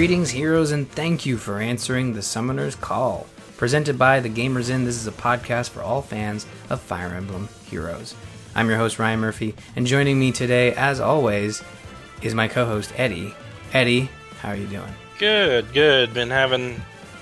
[0.00, 3.26] Greetings, heroes, and thank you for answering the Summoner's Call.
[3.58, 7.50] Presented by The Gamers Inn, this is a podcast for all fans of Fire Emblem
[7.68, 8.14] Heroes.
[8.54, 11.62] I'm your host, Ryan Murphy, and joining me today, as always,
[12.22, 13.34] is my co host, Eddie.
[13.74, 14.08] Eddie,
[14.40, 14.90] how are you doing?
[15.18, 16.14] Good, good.
[16.14, 16.80] Been having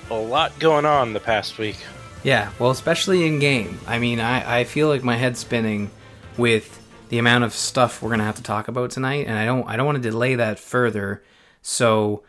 [0.09, 1.79] a lot going on the past week.
[2.23, 3.81] Yeah, well, especially in game.
[3.89, 5.91] I mean, I, I feel like my head's spinning
[6.37, 9.69] with the amount of stuff we're gonna have to talk about tonight, and I don't
[9.69, 11.25] I don't want to delay that further.
[11.61, 12.23] So,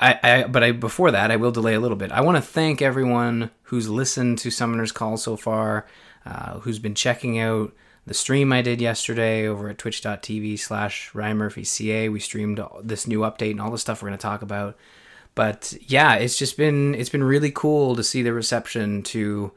[0.00, 2.12] I, I but I before that I will delay a little bit.
[2.12, 5.86] I want to thank everyone who's listened to Summoner's Call so far,
[6.26, 7.72] uh, who's been checking out
[8.06, 12.08] the stream I did yesterday over at twitch.tv slash Ryan Murphy CA.
[12.08, 14.76] We streamed this new update and all the stuff we're going to talk about.
[15.34, 19.52] But yeah, it's just been it's been really cool to see the reception to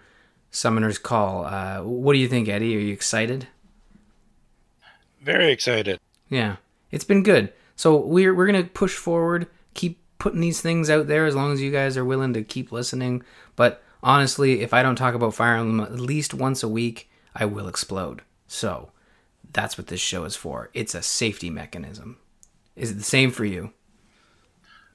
[0.51, 1.45] Summoner's Call.
[1.45, 2.75] Uh, what do you think, Eddie?
[2.75, 3.47] Are you excited?
[5.21, 5.99] Very excited.
[6.29, 6.57] Yeah,
[6.91, 7.51] it's been good.
[7.75, 11.63] So we're we're gonna push forward, keep putting these things out there as long as
[11.63, 13.23] you guys are willing to keep listening.
[13.55, 17.45] But honestly, if I don't talk about Fire Emblem at least once a week, I
[17.45, 18.21] will explode.
[18.47, 18.91] So
[19.51, 20.69] that's what this show is for.
[20.75, 22.17] It's a safety mechanism.
[22.75, 23.73] Is it the same for you?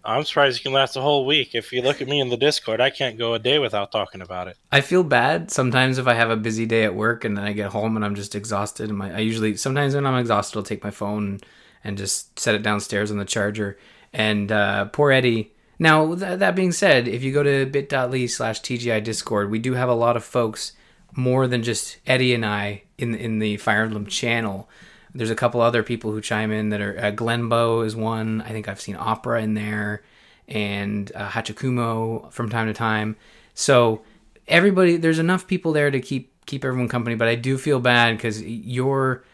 [0.04, 1.56] I'm surprised you can last a whole week.
[1.56, 4.20] If you look at me in the Discord, I can't go a day without talking
[4.20, 4.56] about it.
[4.70, 7.52] I feel bad sometimes if I have a busy day at work and then I
[7.52, 8.90] get home and I'm just exhausted.
[8.90, 11.40] And my, I usually sometimes when I'm exhausted, I'll take my phone
[11.82, 13.76] and just set it downstairs on the charger.
[14.16, 15.52] And uh, poor Eddie.
[15.78, 19.74] Now th- that being said, if you go to bit.ly slash TGI Discord, we do
[19.74, 20.72] have a lot of folks
[21.14, 24.70] more than just Eddie and I in in the Fire Emblem channel.
[25.14, 28.40] There's a couple other people who chime in that are uh, Glenbow is one.
[28.40, 30.02] I think I've seen Opera in there,
[30.48, 33.16] and uh, Hachakumo from time to time.
[33.52, 34.00] So
[34.48, 37.16] everybody, there's enough people there to keep keep everyone company.
[37.16, 39.24] But I do feel bad because your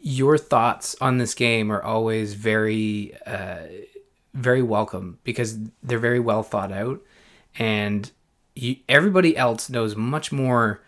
[0.00, 3.58] your thoughts on this game are always very uh,
[4.34, 7.00] very welcome because they're very well thought out,
[7.58, 8.10] and
[8.54, 10.80] you, everybody else knows much more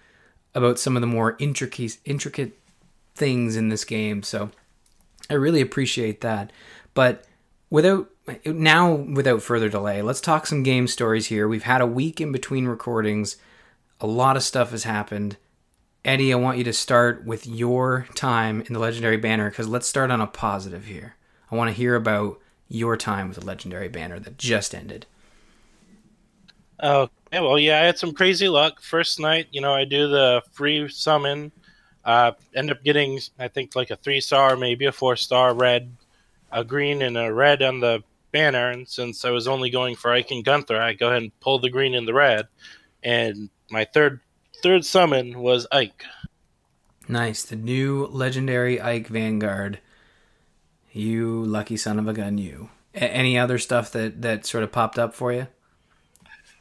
[0.54, 2.58] about some of the more intricate intricate
[3.14, 4.22] things in this game.
[4.22, 4.50] So
[5.30, 6.52] I really appreciate that.
[6.94, 7.24] But
[7.70, 8.10] without
[8.44, 11.46] now without further delay, let's talk some game stories here.
[11.46, 13.36] We've had a week in between recordings.
[14.00, 15.36] A lot of stuff has happened.
[16.04, 19.86] Eddie, I want you to start with your time in the legendary banner cuz let's
[19.86, 21.16] start on a positive here.
[21.50, 25.06] I want to hear about your time with the legendary banner that just ended.
[26.82, 28.82] Okay, well, yeah, I had some crazy luck.
[28.82, 31.52] First night, you know, I do the free summon
[32.06, 35.94] uh, end up getting, I think, like a three star, maybe a four star red,
[36.52, 38.70] a green, and a red on the banner.
[38.70, 41.58] And since I was only going for Ike and Gunther, I go ahead and pull
[41.58, 42.46] the green and the red.
[43.02, 44.20] And my third
[44.62, 46.04] third summon was Ike.
[47.08, 49.80] Nice, the new legendary Ike Vanguard.
[50.96, 52.70] You lucky son of a gun, you.
[52.94, 55.46] A- any other stuff that that sort of popped up for you?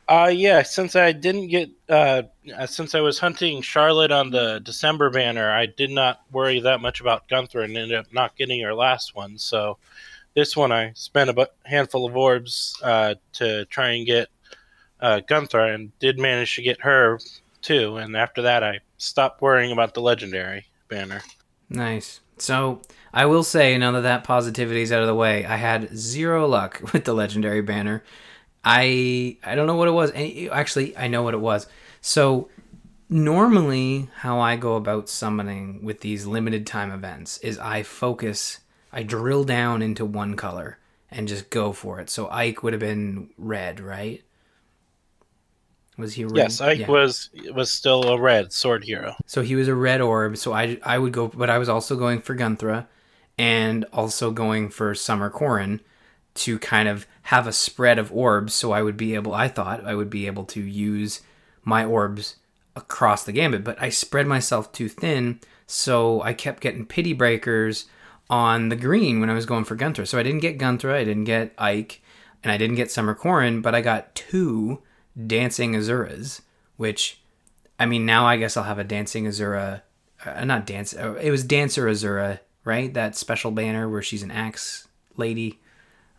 [0.09, 2.23] Uh yeah, since I didn't get uh
[2.67, 6.99] since I was hunting Charlotte on the December banner, I did not worry that much
[6.99, 9.37] about Gunther and ended up not getting her last one.
[9.37, 9.77] So
[10.33, 14.27] this one I spent a handful of orbs uh, to try and get
[14.99, 17.19] uh, Gunther and did manage to get her
[17.61, 17.95] too.
[17.95, 21.21] And after that, I stopped worrying about the legendary banner.
[21.69, 22.19] Nice.
[22.37, 22.81] So
[23.15, 26.45] I will say now that that positivity is out of the way, I had zero
[26.45, 28.03] luck with the legendary banner.
[28.63, 30.11] I I don't know what it was.
[30.51, 31.67] Actually, I know what it was.
[32.01, 32.49] So
[33.09, 38.59] normally how I go about summoning with these limited time events is I focus,
[38.91, 42.09] I drill down into one color and just go for it.
[42.09, 44.23] So Ike would have been red, right?
[45.97, 46.35] Was he red?
[46.35, 46.91] Yes, Ike yeah.
[46.91, 49.15] was was still a red sword hero.
[49.25, 50.35] So he was a red orb.
[50.35, 52.87] So I I would go, but I was also going for Gunnthra,
[53.37, 55.79] and also going for Summer Corrin
[56.35, 58.53] to kind of have a spread of orbs.
[58.53, 61.21] So I would be able I thought I would be able to use
[61.63, 62.35] my orbs
[62.75, 65.39] across the gambit but I spread myself too thin.
[65.67, 67.85] So I kept getting pity breakers
[68.29, 71.03] on the green when I was going for Gunter so I didn't get Gunter I
[71.03, 72.01] didn't get Ike
[72.43, 74.81] and I didn't get Summer Corrin but I got two
[75.27, 76.41] dancing Azuras
[76.75, 77.21] which
[77.79, 79.83] I mean now I guess I'll have a dancing Azura
[80.25, 84.31] uh, not dance uh, it was dancer Azura right that special banner where she's an
[84.31, 85.59] axe lady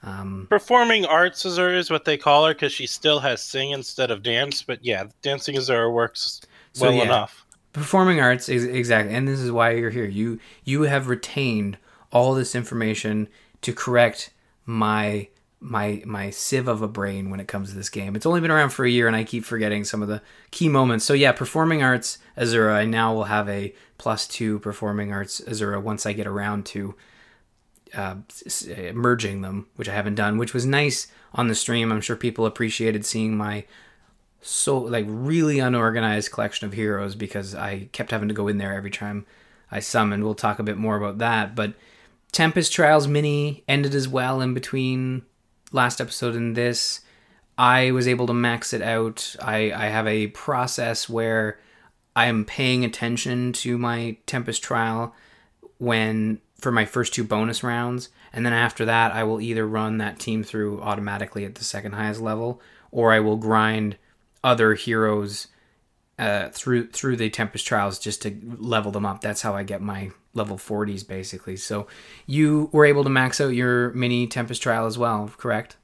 [0.02, 4.10] um, Performing arts Azura is what they call her because she still has sing instead
[4.10, 4.62] of dance.
[4.62, 6.40] But yeah, dancing is Azura works
[6.72, 7.44] so well yeah, enough.
[7.72, 10.06] Performing arts is exactly, and this is why you're here.
[10.06, 11.76] You you have retained
[12.12, 13.28] all this information
[13.62, 14.31] to correct
[14.64, 15.28] my
[15.66, 18.14] my my sieve of a brain when it comes to this game.
[18.14, 20.68] It's only been around for a year, and I keep forgetting some of the key
[20.68, 21.04] moments.
[21.04, 22.74] So yeah, performing arts Azura.
[22.74, 26.94] I now will have a plus two performing arts Azura once I get around to
[27.94, 28.16] uh,
[28.94, 31.90] merging them, which I haven't done, which was nice on the stream.
[31.90, 33.64] I'm sure people appreciated seeing my
[34.40, 38.74] so like really unorganized collection of heroes because I kept having to go in there
[38.74, 39.26] every time
[39.70, 40.22] I summoned.
[40.22, 41.74] We'll talk a bit more about that, but
[42.30, 45.22] Tempest Trials Mini ended as well in between
[45.72, 47.00] last episode and this.
[47.58, 49.34] I was able to max it out.
[49.40, 51.58] I, I have a process where
[52.14, 55.14] I am paying attention to my Tempest Trial
[55.78, 59.98] when for my first two bonus rounds, and then after that, I will either run
[59.98, 63.96] that team through automatically at the second highest level, or I will grind
[64.42, 65.48] other heroes
[66.18, 69.20] uh, through through the Tempest Trials just to level them up.
[69.20, 71.56] That's how I get my level 40s basically.
[71.56, 71.87] So
[72.27, 75.77] you were able to max out your mini Tempest Trial as well, correct?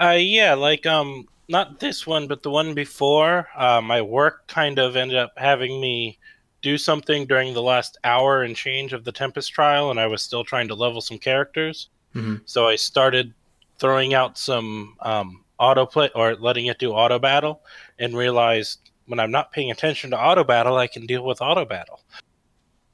[0.00, 3.48] Uh, yeah, like um, not this one, but the one before.
[3.56, 6.18] Uh, my work kind of ended up having me
[6.62, 10.22] do something during the last hour and change of the Tempest trial, and I was
[10.22, 11.88] still trying to level some characters.
[12.14, 12.36] Mm-hmm.
[12.46, 13.32] So I started
[13.78, 17.62] throwing out some um, auto play or letting it do auto battle,
[17.98, 21.64] and realized when I'm not paying attention to auto battle, I can deal with auto
[21.64, 22.00] battle.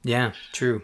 [0.05, 0.83] Yeah, true.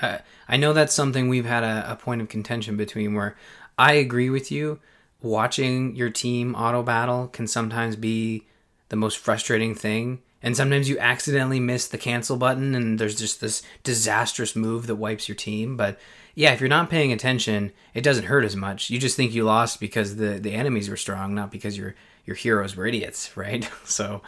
[0.00, 0.18] Uh,
[0.48, 3.36] I know that's something we've had a, a point of contention between where
[3.76, 4.78] I agree with you.
[5.20, 8.46] Watching your team auto battle can sometimes be
[8.88, 10.22] the most frustrating thing.
[10.40, 14.94] And sometimes you accidentally miss the cancel button and there's just this disastrous move that
[14.94, 15.76] wipes your team.
[15.76, 15.98] But
[16.36, 18.88] yeah if you're not paying attention it doesn't hurt as much.
[18.88, 22.36] You just think you lost because the the enemies were strong not because your your
[22.36, 23.68] heroes were idiots right?
[23.84, 24.22] So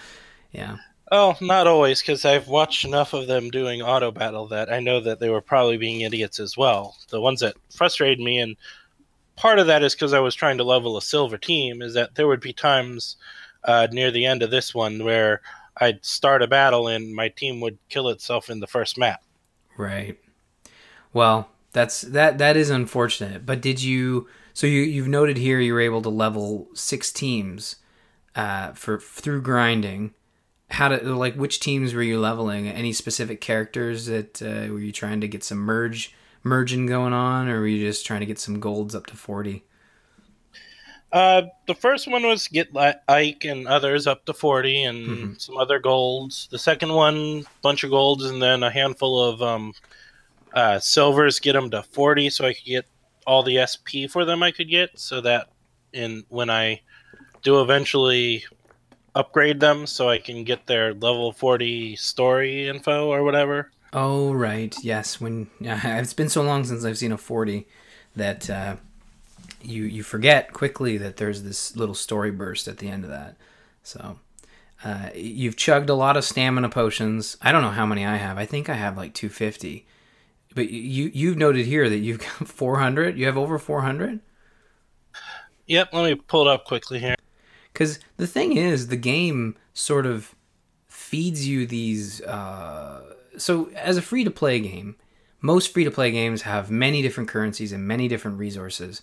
[0.50, 0.78] yeah
[1.12, 4.98] oh not always because i've watched enough of them doing auto battle that i know
[4.98, 8.56] that they were probably being idiots as well the ones that frustrated me and
[9.36, 12.16] part of that is because i was trying to level a silver team is that
[12.16, 13.16] there would be times
[13.64, 15.40] uh, near the end of this one where
[15.76, 19.22] I'd start a battle and my team would kill itself in the first map.
[19.76, 20.18] Right.
[21.12, 23.46] Well, that's that that is unfortunate.
[23.46, 27.76] But did you so you you've noted here you were able to level 6 teams
[28.34, 30.14] uh for through grinding.
[30.72, 32.68] How to like which teams were you leveling?
[32.68, 37.48] Any specific characters that uh, were you trying to get some merge merging going on
[37.48, 39.64] or were you just trying to get some golds up to 40?
[41.12, 42.68] Uh, the first one was get
[43.06, 45.32] Ike and others up to 40 and mm-hmm.
[45.34, 46.48] some other golds.
[46.50, 49.74] The second one, bunch of golds and then a handful of um,
[50.54, 52.86] uh, silvers get them to 40 so I could get
[53.26, 55.48] all the SP for them I could get so that
[55.92, 56.80] in when I
[57.42, 58.44] do eventually
[59.14, 63.70] upgrade them so I can get their level 40 story info or whatever.
[63.92, 64.74] Oh, right.
[64.82, 65.20] Yes.
[65.20, 67.66] When uh, It's been so long since I've seen a 40
[68.16, 68.48] that...
[68.50, 68.76] Uh
[69.64, 73.36] you you forget quickly that there's this little story burst at the end of that.
[73.82, 74.18] So
[74.84, 77.36] uh, you've chugged a lot of stamina potions.
[77.40, 78.38] I don't know how many I have.
[78.38, 79.86] I think I have like 250.
[80.54, 83.16] But you you've noted here that you've got 400.
[83.16, 84.20] You have over 400.
[85.66, 85.88] Yep.
[85.92, 87.14] Let me pull it up quickly here.
[87.72, 90.34] Because the thing is, the game sort of
[90.88, 92.20] feeds you these.
[92.22, 94.96] Uh, so as a free to play game,
[95.40, 99.02] most free to play games have many different currencies and many different resources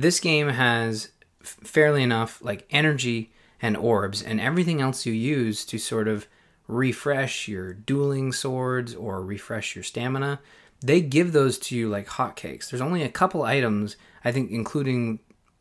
[0.00, 1.10] this game has
[1.42, 6.26] fairly enough like energy and orbs and everything else you use to sort of
[6.66, 10.40] refresh your dueling swords or refresh your stamina.
[10.80, 12.70] They give those to you like hotcakes.
[12.70, 15.18] There's only a couple items, I think, including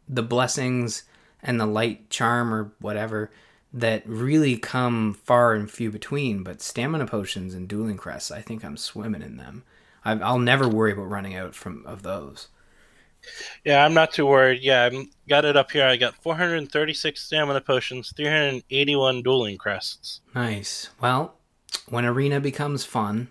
[0.07, 1.03] the blessings
[1.41, 3.31] and the light charm or whatever,
[3.71, 6.43] that really come far and few between.
[6.43, 9.63] But stamina potions and dueling crests, I think I'm swimming in them.
[10.03, 12.47] i will never worry about running out from of those.
[13.65, 14.61] Yeah, I'm not too worried.
[14.61, 15.85] Yeah, I got it up here.
[15.85, 20.21] I got 436 stamina potions, 381 dueling crests.
[20.33, 20.89] Nice.
[21.01, 21.35] Well,
[21.87, 23.29] when arena becomes fun,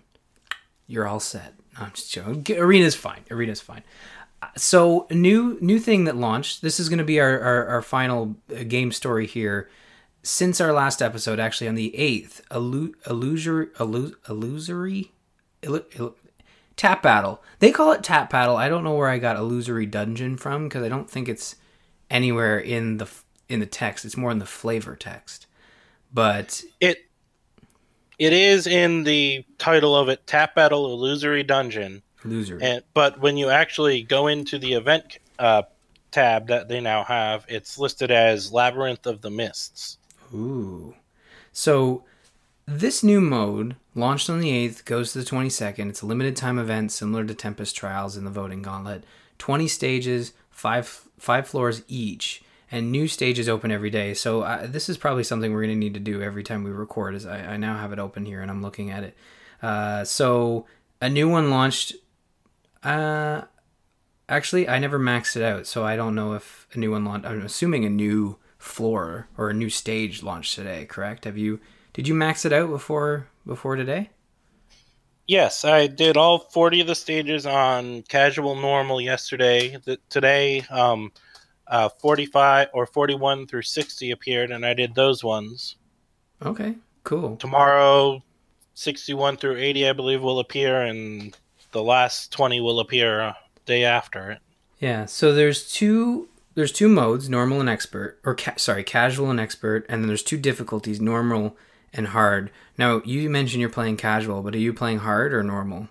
[0.87, 1.55] you're all set.
[1.77, 2.57] I'm just joking.
[2.57, 3.23] Arena's fine.
[3.31, 3.83] Arena's fine.
[4.55, 6.61] So new new thing that launched.
[6.61, 9.69] This is going to be our, our, our final uh, game story here.
[10.21, 15.11] Since our last episode, actually on the eighth, illusory, illusory,
[16.79, 17.43] Tap Battle.
[17.59, 18.55] They call it Tap Battle.
[18.55, 21.57] I don't know where I got Illusory Dungeon from because I don't think it's
[22.09, 23.09] anywhere in the
[23.49, 24.05] in the text.
[24.05, 25.47] It's more in the flavor text.
[26.13, 26.99] But it
[28.17, 32.01] it is in the title of it Tap Battle Illusory Dungeon.
[32.23, 32.61] Illusory.
[32.61, 35.63] And, but when you actually go into the event uh,
[36.11, 39.97] tab that they now have, it's listed as Labyrinth of the Mists.
[40.33, 40.95] Ooh.
[41.51, 42.03] So
[42.65, 45.89] this new mode, launched on the 8th, goes to the 22nd.
[45.89, 49.03] It's a limited time event similar to Tempest Trials in the Voting Gauntlet.
[49.37, 54.13] 20 stages, 5 five floors each, and new stages open every day.
[54.13, 56.71] So uh, this is probably something we're going to need to do every time we
[56.71, 57.15] record.
[57.15, 59.17] Is I, I, now have it open here and I'm looking at it.
[59.61, 60.65] Uh, so
[61.01, 61.93] a new one launched.
[62.83, 63.43] Uh,
[64.27, 67.27] actually I never maxed it out, so I don't know if a new one launched.
[67.27, 70.85] I'm assuming a new floor or a new stage launched today.
[70.85, 71.25] Correct?
[71.25, 71.59] Have you?
[71.93, 74.09] Did you max it out before before today?
[75.29, 79.77] Yes, I did all 40 of the stages on casual normal yesterday.
[79.77, 81.11] The, today, um,
[81.67, 85.75] uh, 45 or 41 through 60 appeared, and I did those ones.
[86.43, 87.35] Okay, cool.
[87.35, 88.23] Tomorrow,
[88.73, 91.37] 61 through 80, I believe, will appear, and
[91.71, 93.35] the last 20 will appear
[93.65, 94.39] day after it.
[94.79, 99.39] Yeah, so there's two there's two modes, normal and expert, or ca- sorry, casual and
[99.39, 101.55] expert, and then there's two difficulties, normal
[101.93, 102.51] and hard.
[102.77, 105.87] Now, you mentioned you're playing casual, but are you playing hard or normal?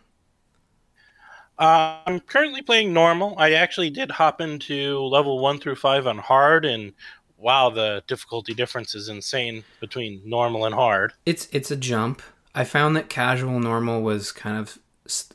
[1.58, 3.34] Uh, I'm currently playing normal.
[3.38, 6.92] I actually did hop into level one through five on hard, and
[7.36, 11.14] wow, the difficulty difference is insane between normal and hard.
[11.26, 12.22] It's it's a jump.
[12.54, 14.78] I found that casual normal was kind of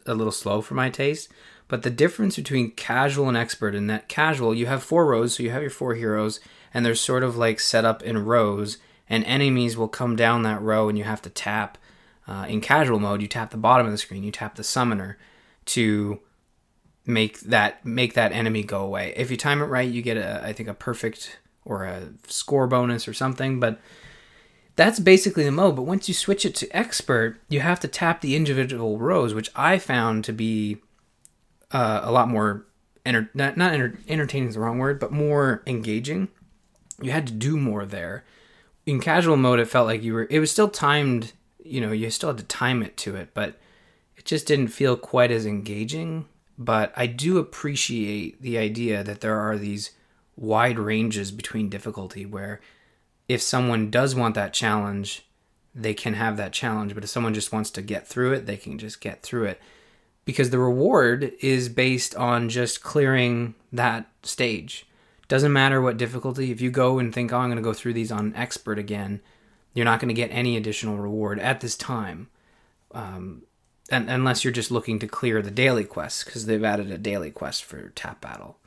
[0.05, 1.29] a little slow for my taste,
[1.67, 5.43] but the difference between casual and expert in that casual, you have four rows, so
[5.43, 6.39] you have your four heroes,
[6.73, 8.77] and they're sort of like set up in rows,
[9.09, 11.77] and enemies will come down that row, and you have to tap.
[12.27, 15.17] Uh, in casual mode, you tap the bottom of the screen, you tap the summoner
[15.65, 16.19] to
[17.05, 19.13] make that make that enemy go away.
[19.17, 22.67] If you time it right, you get a I think a perfect or a score
[22.67, 23.79] bonus or something, but
[24.75, 25.75] that's basically the mode.
[25.75, 29.49] But once you switch it to expert, you have to tap the individual rows, which
[29.55, 30.77] I found to be
[31.71, 32.65] uh, a lot more
[33.05, 36.29] enter- not, not enter- entertaining is the wrong word, but more engaging.
[37.01, 38.23] You had to do more there.
[38.85, 40.27] In casual mode, it felt like you were.
[40.29, 41.33] It was still timed.
[41.63, 43.57] You know, you still had to time it to it, but
[44.17, 46.25] it just didn't feel quite as engaging.
[46.57, 49.91] But I do appreciate the idea that there are these
[50.35, 52.59] wide ranges between difficulty where
[53.33, 55.25] if someone does want that challenge,
[55.75, 56.93] they can have that challenge.
[56.93, 59.61] But if someone just wants to get through it, they can just get through it.
[60.25, 64.85] Because the reward is based on just clearing that stage.
[65.27, 66.51] Doesn't matter what difficulty.
[66.51, 69.21] If you go and think, oh, I'm going to go through these on expert again,
[69.73, 72.29] you're not going to get any additional reward at this time.
[72.93, 73.43] Um,
[73.89, 77.31] and, unless you're just looking to clear the daily quests because they've added a daily
[77.31, 78.57] quest for tap battle.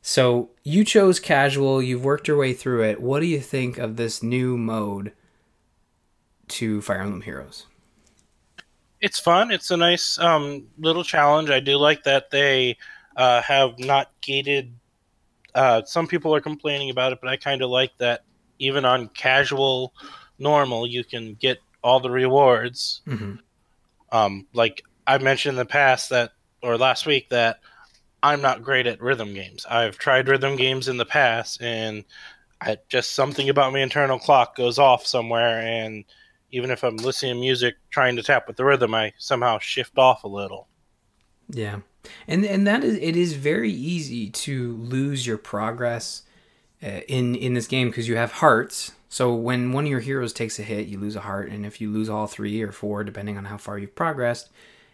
[0.00, 3.00] So you chose casual, you've worked your way through it.
[3.00, 5.12] What do you think of this new mode
[6.48, 7.66] to Fire Emblem Heroes?
[9.00, 9.50] It's fun.
[9.50, 11.50] It's a nice um, little challenge.
[11.50, 12.76] I do like that they
[13.16, 14.72] uh, have not gated.
[15.54, 18.24] Uh, some people are complaining about it, but I kind of like that
[18.58, 19.92] even on casual,
[20.38, 23.02] normal, you can get all the rewards.
[23.06, 23.34] Mm-hmm.
[24.10, 27.60] Um, like I mentioned in the past that, or last week, that
[28.22, 29.66] I'm not great at rhythm games.
[29.68, 32.04] I've tried rhythm games in the past, and
[32.60, 36.04] I, just something about my internal clock goes off somewhere, and
[36.50, 39.98] even if I'm listening to music, trying to tap with the rhythm, I somehow shift
[39.98, 40.66] off a little.
[41.50, 41.80] Yeah,
[42.26, 46.22] and and that is it is very easy to lose your progress
[46.82, 50.32] uh, in in this game because you have hearts so when one of your heroes
[50.32, 53.04] takes a hit, you lose a heart, and if you lose all three or four,
[53.04, 54.50] depending on how far you've progressed,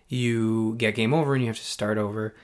[0.08, 2.34] you get game over and you have to start over.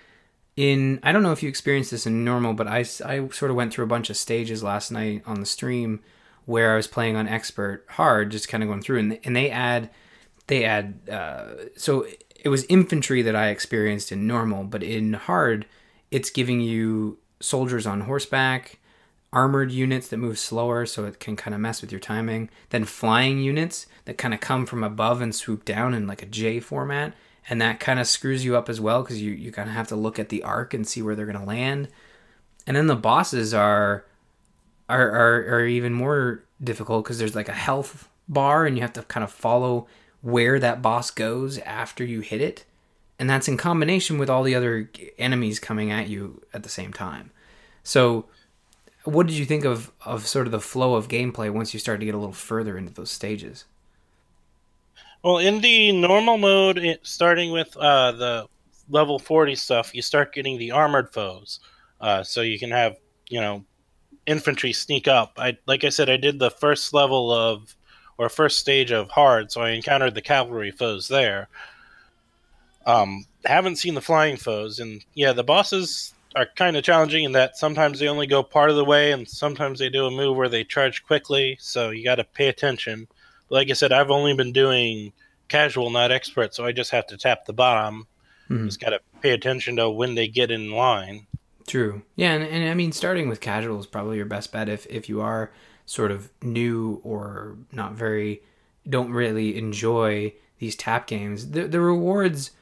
[0.60, 3.54] In I don't know if you experienced this in normal, but I, I sort of
[3.54, 6.00] went through a bunch of stages last night on the stream
[6.44, 9.50] where I was playing on expert hard, just kind of going through, and and they
[9.50, 9.88] add
[10.48, 12.06] they add uh, so
[12.38, 15.64] it was infantry that I experienced in normal, but in hard,
[16.10, 18.80] it's giving you soldiers on horseback
[19.32, 22.84] armored units that move slower so it can kind of mess with your timing, then
[22.84, 26.60] flying units that kind of come from above and swoop down in like a J
[26.60, 27.14] format,
[27.48, 29.88] and that kind of screws you up as well because you, you kind of have
[29.88, 31.88] to look at the arc and see where they're going to land.
[32.66, 34.04] And then the bosses are
[34.88, 38.92] are are, are even more difficult because there's like a health bar and you have
[38.94, 39.86] to kind of follow
[40.22, 42.64] where that boss goes after you hit it.
[43.18, 46.92] And that's in combination with all the other enemies coming at you at the same
[46.92, 47.30] time.
[47.82, 48.26] So
[49.04, 52.00] what did you think of of sort of the flow of gameplay once you started
[52.00, 53.64] to get a little further into those stages?
[55.22, 58.46] Well, in the normal mode, it, starting with uh, the
[58.88, 61.60] level 40 stuff, you start getting the armored foes.
[62.00, 62.96] Uh, so you can have,
[63.28, 63.64] you know,
[64.26, 65.34] infantry sneak up.
[65.36, 67.76] I like I said, I did the first level of
[68.16, 71.48] or first stage of hard, so I encountered the cavalry foes there.
[72.86, 77.32] Um, haven't seen the flying foes, and yeah, the bosses are kind of challenging in
[77.32, 80.36] that sometimes they only go part of the way, and sometimes they do a move
[80.36, 81.56] where they charge quickly.
[81.60, 83.08] So you got to pay attention.
[83.50, 85.12] Like I said, I've only been doing
[85.48, 88.06] casual, not expert, so I just have to tap the bottom.
[88.48, 88.66] Mm-hmm.
[88.66, 91.26] Just got to pay attention to when they get in line.
[91.66, 92.02] True.
[92.16, 95.08] Yeah, and, and I mean, starting with casual is probably your best bet if if
[95.08, 95.52] you are
[95.86, 98.42] sort of new or not very,
[98.88, 101.50] don't really enjoy these tap games.
[101.50, 102.52] The the rewards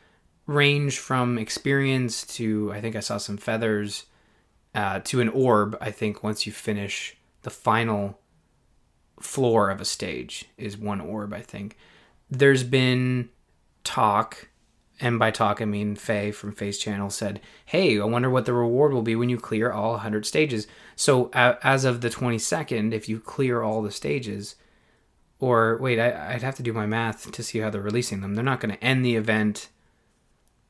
[0.46, 4.06] range from experience to I think I saw some feathers
[4.74, 5.76] uh, to an orb.
[5.80, 8.18] I think once you finish the final
[9.20, 11.32] floor of a stage is one orb.
[11.32, 11.76] I think
[12.30, 13.30] there's been
[13.84, 14.48] talk,
[15.00, 18.52] and by talk I mean Faye from Faye's channel said, "Hey, I wonder what the
[18.52, 22.92] reward will be when you clear all 100 stages." So uh, as of the 22nd,
[22.92, 24.56] if you clear all the stages,
[25.40, 28.34] or wait, I, I'd have to do my math to see how they're releasing them.
[28.34, 29.68] They're not going to end the event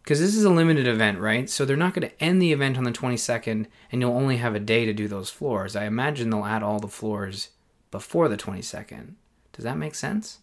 [0.09, 1.51] because this is a limited event, right?
[1.51, 4.55] So they're not going to end the event on the 22nd, and you'll only have
[4.55, 5.77] a day to do those floors.
[5.77, 7.51] I imagine they'll add all the floors
[7.91, 9.15] before the 22nd.
[9.53, 10.39] Does that make sense?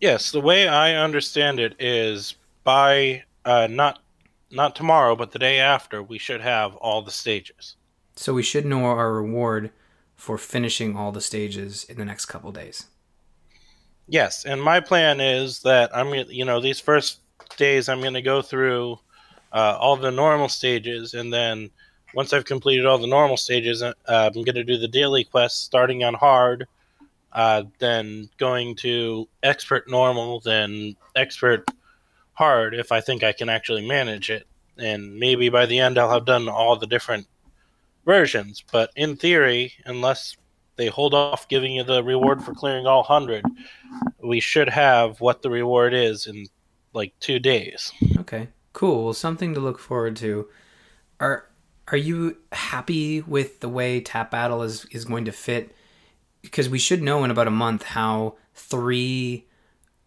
[0.00, 4.00] Yes, the way I understand it is by uh, not
[4.50, 7.76] not tomorrow, but the day after, we should have all the stages.
[8.14, 9.70] So we should know our reward
[10.14, 12.86] for finishing all the stages in the next couple days.
[14.06, 17.20] Yes, and my plan is that I'm you know these first
[17.56, 18.98] days I'm going to go through
[19.52, 21.70] uh, all the normal stages, and then
[22.14, 25.60] once I've completed all the normal stages, uh, I'm going to do the daily quests
[25.60, 26.66] starting on hard,
[27.32, 31.68] uh, then going to expert normal, then expert
[32.34, 34.46] hard if I think I can actually manage it.
[34.78, 37.26] And maybe by the end I'll have done all the different
[38.04, 38.64] versions.
[38.72, 40.36] But in theory, unless
[40.76, 43.44] they hold off giving you the reward for clearing all 100,
[44.22, 46.46] we should have what the reward is in
[46.92, 47.92] like two days.
[48.18, 49.04] Okay, cool.
[49.04, 50.48] Well, something to look forward to.
[51.20, 51.46] Are
[51.88, 55.74] are you happy with the way Tap Battle is is going to fit?
[56.42, 59.46] Because we should know in about a month how three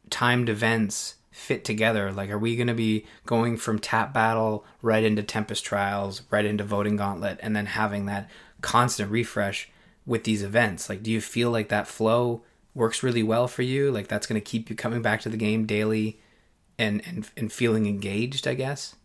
[0.10, 2.12] timed events fit together.
[2.12, 6.46] Like, are we going to be going from Tap Battle right into Tempest Trials, right
[6.46, 8.30] into Voting Gauntlet, and then having that
[8.62, 9.70] constant refresh
[10.06, 10.90] with these events?
[10.90, 12.42] Like, do you feel like that flow
[12.74, 13.92] works really well for you?
[13.92, 16.20] Like, that's going to keep you coming back to the game daily
[16.80, 18.96] and and and feeling engaged, I guess.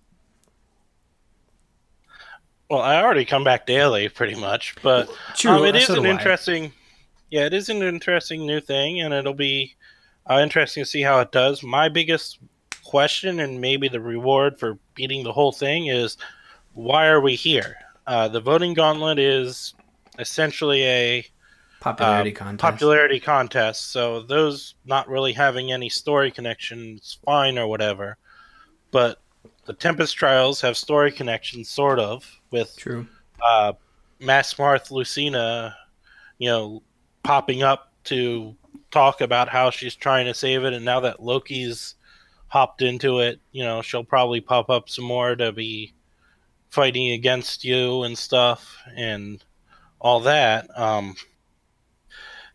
[2.73, 6.73] Well, I already come back daily, pretty much, but True, um, it is an interesting.
[7.31, 9.77] Yeah, it is an interesting new thing, and it'll be
[10.31, 11.63] uh, interesting to see how it does.
[11.63, 12.39] My biggest
[12.83, 16.17] question, and maybe the reward for beating the whole thing, is
[16.73, 17.77] why are we here?
[18.07, 19.75] Uh, the voting gauntlet is
[20.19, 21.27] essentially a
[21.81, 22.63] popularity uh, contest.
[22.63, 23.93] Popularity contest.
[23.93, 28.17] So those not really having any story connections, fine or whatever.
[28.93, 29.19] But
[29.67, 33.07] the Tempest Trials have story connections, sort of, with True.
[33.45, 33.73] Uh,
[34.21, 35.77] Masked Marth Lucina,
[36.39, 36.83] you know,
[37.23, 38.55] popping up to
[38.91, 41.95] talk about how she's trying to save it, and now that Loki's
[42.49, 45.95] hopped into it, you know, she'll probably pop up some more to be
[46.71, 49.43] fighting against you and stuff, and
[50.01, 50.69] all that.
[50.79, 51.17] Um,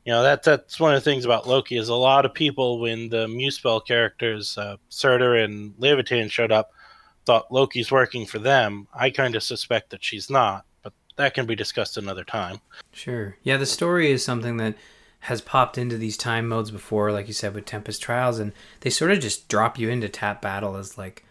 [0.08, 2.80] you know that that's one of the things about Loki is a lot of people
[2.80, 6.72] when the Muspell characters uh, Surtr and Laevatein showed up
[7.28, 8.88] thought Loki's working for them.
[8.94, 12.62] I kind of suspect that she's not, but that can be discussed another time.
[12.94, 13.38] Sure.
[13.44, 14.76] Yeah, the story is something that
[15.20, 18.90] has popped into these time modes before, like you said with Tempest Trials, and they
[18.90, 21.26] sort of just drop you into Tap Battle as like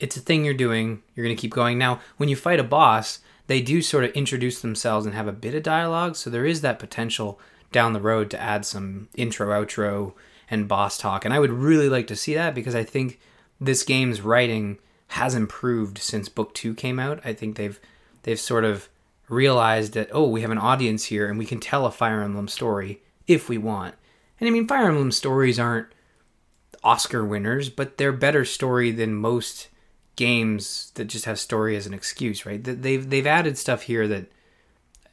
[0.00, 1.02] it's a thing you're doing.
[1.14, 1.76] You're gonna keep going.
[1.76, 5.32] Now, when you fight a boss, they do sort of introduce themselves and have a
[5.32, 7.38] bit of dialogue, so there is that potential
[7.70, 10.14] down the road to add some intro, outro,
[10.50, 11.26] and boss talk.
[11.26, 13.20] And I would really like to see that because I think
[13.60, 14.78] this game's writing
[15.12, 17.20] has improved since book two came out.
[17.22, 17.78] I think they've
[18.22, 18.88] they've sort of
[19.28, 22.48] realized that oh, we have an audience here and we can tell a Fire Emblem
[22.48, 23.94] story if we want.
[24.40, 25.88] And I mean, Fire Emblem stories aren't
[26.82, 29.68] Oscar winners, but they're better story than most
[30.16, 32.62] games that just have story as an excuse, right?
[32.62, 34.32] They've they've added stuff here that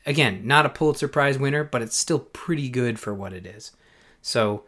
[0.06, 3.74] again, not a Pulitzer Prize winner, but it's still pretty good for what it is.
[4.22, 4.64] So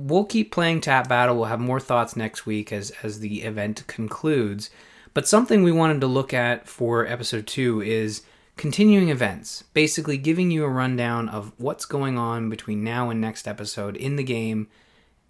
[0.00, 1.36] we'll keep playing Tap Battle.
[1.36, 4.70] We'll have more thoughts next week as as the event concludes.
[5.12, 8.22] But something we wanted to look at for episode two is
[8.56, 13.48] continuing events, basically giving you a rundown of what's going on between now and next
[13.48, 14.68] episode in the game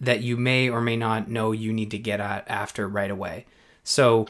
[0.01, 3.47] that you may or may not know you need to get at after right away.
[3.85, 4.27] So,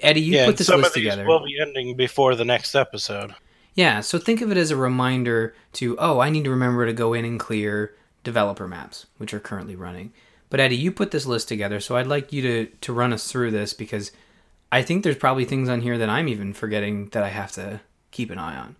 [0.00, 1.26] Eddie, you yeah, put this list together.
[1.26, 3.34] Will be ending before the next episode.
[3.74, 6.92] Yeah, so think of it as a reminder to, oh, I need to remember to
[6.92, 10.12] go in and clear developer maps, which are currently running.
[10.50, 13.30] But Eddie, you put this list together, so I'd like you to, to run us
[13.30, 14.12] through this because
[14.70, 17.80] I think there's probably things on here that I'm even forgetting that I have to
[18.10, 18.76] keep an eye on.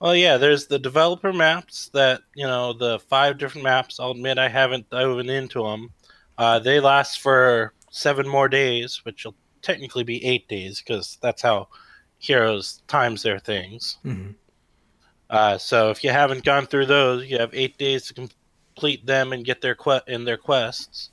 [0.00, 4.00] Well, yeah, there's the developer maps that, you know, the five different maps.
[4.00, 5.90] I'll admit I haven't dove into them.
[6.36, 11.42] Uh, they last for seven more days, which will technically be eight days because that's
[11.42, 11.68] how
[12.18, 13.98] heroes times their things.
[14.04, 14.32] Mm-hmm.
[15.32, 19.32] Uh, so if you haven't gone through those, you have eight days to complete them
[19.32, 21.08] and get their que- in their quests.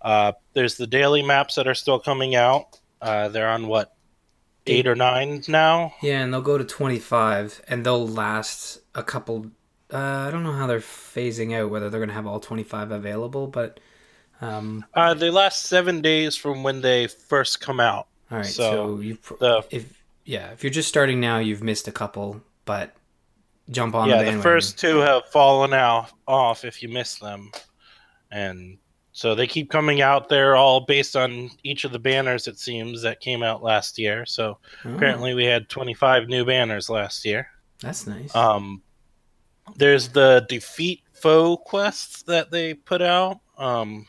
[0.00, 2.80] Uh, there's the daily maps that are still coming out.
[3.02, 3.94] Uh, they're on what
[4.66, 5.94] eight or nine now.
[6.02, 9.46] Yeah, and they'll go to 25 and they'll last a couple
[9.92, 12.90] uh, I don't know how they're phasing out whether they're going to have all 25
[12.90, 13.80] available, but
[14.40, 18.06] um Uh, they last seven days from when they first come out.
[18.30, 21.62] all right, So, so, you pr- The if yeah, if you're just starting now, you've
[21.62, 22.94] missed a couple, but
[23.70, 27.50] jump on yeah, the the first two have fallen out off if you miss them,
[28.30, 28.78] and
[29.12, 30.28] so they keep coming out.
[30.28, 32.46] They're all based on each of the banners.
[32.46, 34.24] It seems that came out last year.
[34.26, 37.48] So Oh, apparently we had 25 new banners last year.
[37.80, 38.34] that's nice.
[38.34, 38.80] Um,
[39.76, 43.40] there's the defeat foe quests that they put out.
[43.56, 44.06] Um,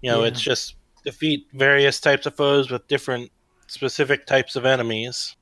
[0.00, 0.28] you know, Yeah.
[0.28, 3.30] it's just defeat various types of foes with different
[3.66, 5.36] specific types of enemies,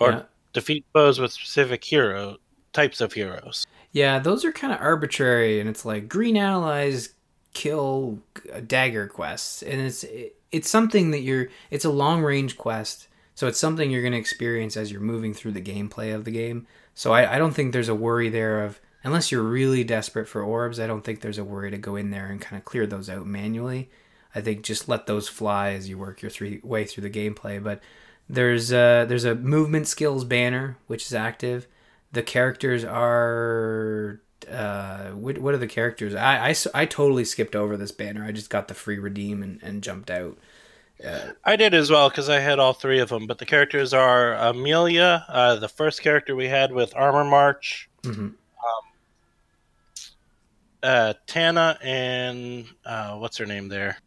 [0.00, 0.22] or yeah.
[0.52, 2.36] defeat foes with specific hero
[2.78, 3.66] types of heroes.
[3.90, 7.10] Yeah, those are kind of arbitrary, and it's like green allies
[7.54, 8.20] kill
[8.66, 10.04] dagger quests, and it's
[10.52, 11.48] it's something that you're.
[11.70, 15.34] It's a long range quest, so it's something you're going to experience as you're moving
[15.34, 16.66] through the gameplay of the game.
[16.94, 20.42] So I, I don't think there's a worry there of unless you're really desperate for
[20.42, 20.78] orbs.
[20.78, 23.08] I don't think there's a worry to go in there and kind of clear those
[23.08, 23.90] out manually.
[24.34, 27.62] I think just let those fly as you work your three way through the gameplay.
[27.62, 27.80] But
[28.28, 31.66] there's a, there's a movement skills banner which is active.
[32.12, 36.14] The characters are uh, what, what are the characters?
[36.14, 38.24] I, I, I totally skipped over this banner.
[38.24, 40.38] I just got the free redeem and, and jumped out.
[41.44, 43.26] I did as well because I had all three of them.
[43.26, 48.34] But the characters are Amelia, uh, the first character we had with Armor March, Mhm.
[50.82, 53.98] uh, Tana, and uh, what's her name there?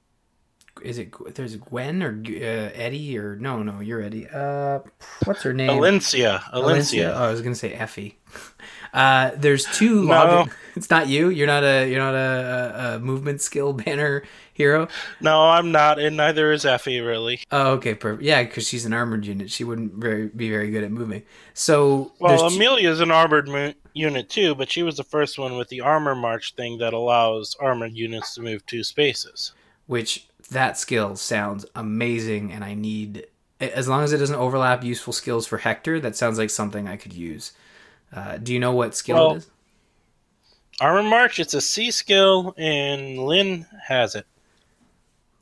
[0.84, 4.28] Is it there's Gwen or uh, Eddie or no no you're Eddie.
[4.28, 4.80] Uh,
[5.26, 5.70] what's her name?
[5.70, 6.42] Alencia.
[6.54, 7.14] Alencia.
[7.16, 8.18] Oh, I was gonna say Effie.
[8.94, 10.04] Uh, there's two.
[10.06, 10.14] No.
[10.14, 11.30] login- It's not you.
[11.30, 11.90] You're not a.
[11.90, 14.88] You're not a, a, movement skill banner hero.
[15.22, 17.40] No, I'm not, and neither is Effie really.
[17.52, 18.24] Oh, okay, perfect.
[18.24, 19.50] Yeah, because she's an armored unit.
[19.50, 21.24] She wouldn't very, be very good at moving.
[21.54, 25.58] So Well, two- Amelia's an armored mu- unit too, but she was the first one
[25.58, 29.54] with the armor march thing that allows armored units to move two spaces.
[29.92, 33.28] Which that skill sounds amazing, and I need
[33.60, 36.00] as long as it doesn't overlap useful skills for Hector.
[36.00, 37.52] That sounds like something I could use.
[38.14, 39.50] Uh, do you know what skill Well, it is?
[40.80, 44.26] Armor march, it's a C skill, and Lyn has it.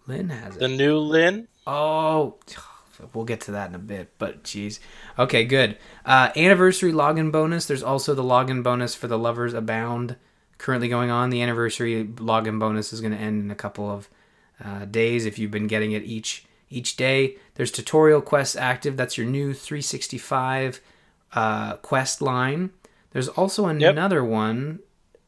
[0.07, 0.59] Lyn has it.
[0.61, 1.47] The new Lyn.
[1.67, 2.39] Oh,
[3.13, 4.79] we'll get to that in a bit, but geez.
[5.19, 5.77] Okay, good.
[6.07, 7.67] Uh, anniversary login bonus.
[7.67, 10.15] There's also the login bonus for the Lovers Abound
[10.57, 11.29] currently going on.
[11.29, 14.09] The anniversary login bonus is going to end in a couple of
[14.63, 17.35] uh, days if you've been getting it each each day.
[17.55, 18.95] There's tutorial quests active.
[18.95, 20.81] That's your new 365
[21.33, 22.71] uh, quest line.
[23.11, 24.79] There's also another one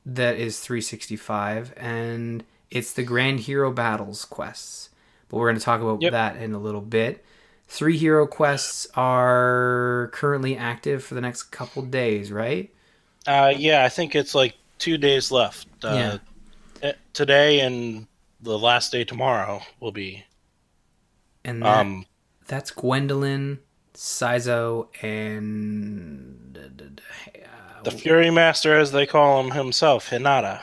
[0.05, 4.89] that is 365, and it's the Grand Hero Battles quests.
[5.29, 6.11] But we're going to talk about Yep.
[6.11, 7.23] that in a little bit.
[7.67, 12.69] Three hero quests are currently active for the next couple days, right?
[13.25, 15.67] Uh, yeah, I think it's like two days left.
[15.83, 16.17] Uh,
[16.81, 18.07] eh, Today and
[18.41, 20.25] the last day tomorrow will be.
[21.43, 22.05] And that, Um,
[22.47, 23.59] that's Gwendolyn,
[23.93, 30.61] Saizo, and uh, the Fury Master, as they call him himself, Hinata.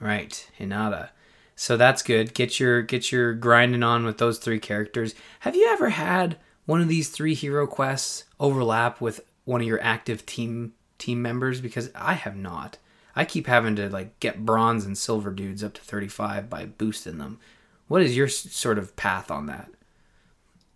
[0.00, 1.10] Right, Hinata.
[1.56, 2.34] So that's good.
[2.34, 5.14] Get your get your grinding on with those three characters.
[5.40, 9.82] Have you ever had one of these three hero quests overlap with one of your
[9.82, 11.60] active team team members?
[11.60, 12.78] Because I have not.
[13.18, 17.18] I keep having to like get bronze and silver dudes up to 35 by boosting
[17.18, 17.40] them.
[17.88, 19.68] What is your sort of path on that?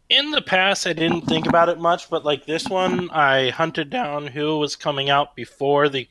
[0.08, 3.90] In the past, I didn't think about it much, but like this one, I hunted
[3.90, 6.08] down who was coming out before the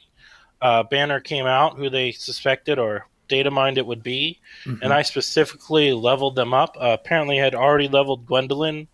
[0.62, 4.39] uh, banner came out, who they suspected or data mined it would be,
[4.82, 6.78] and I specifically leveled them up.
[6.80, 8.88] Uh, apparently, I had already leveled Gwendolyn,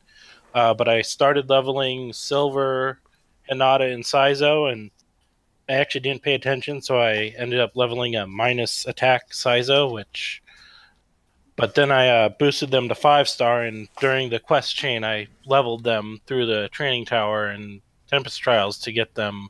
[0.55, 2.99] uh, but I started leveling Silver,
[3.47, 4.89] Hinata, and Saizo, and
[5.69, 10.41] I actually didn't pay attention, so I ended up leveling a minus attack Saizo, which.
[11.55, 15.27] But then I uh, boosted them to five star, and during the quest chain, I
[15.45, 19.49] leveled them through the training tower and Tempest Trials to get them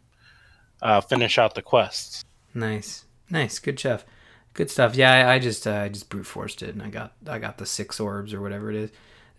[0.82, 2.24] uh, finish out the quests.
[2.54, 4.06] Nice, nice, good stuff,
[4.54, 4.96] good stuff.
[4.96, 7.58] Yeah, I, I just uh, I just brute forced it, and I got I got
[7.58, 8.90] the six orbs or whatever it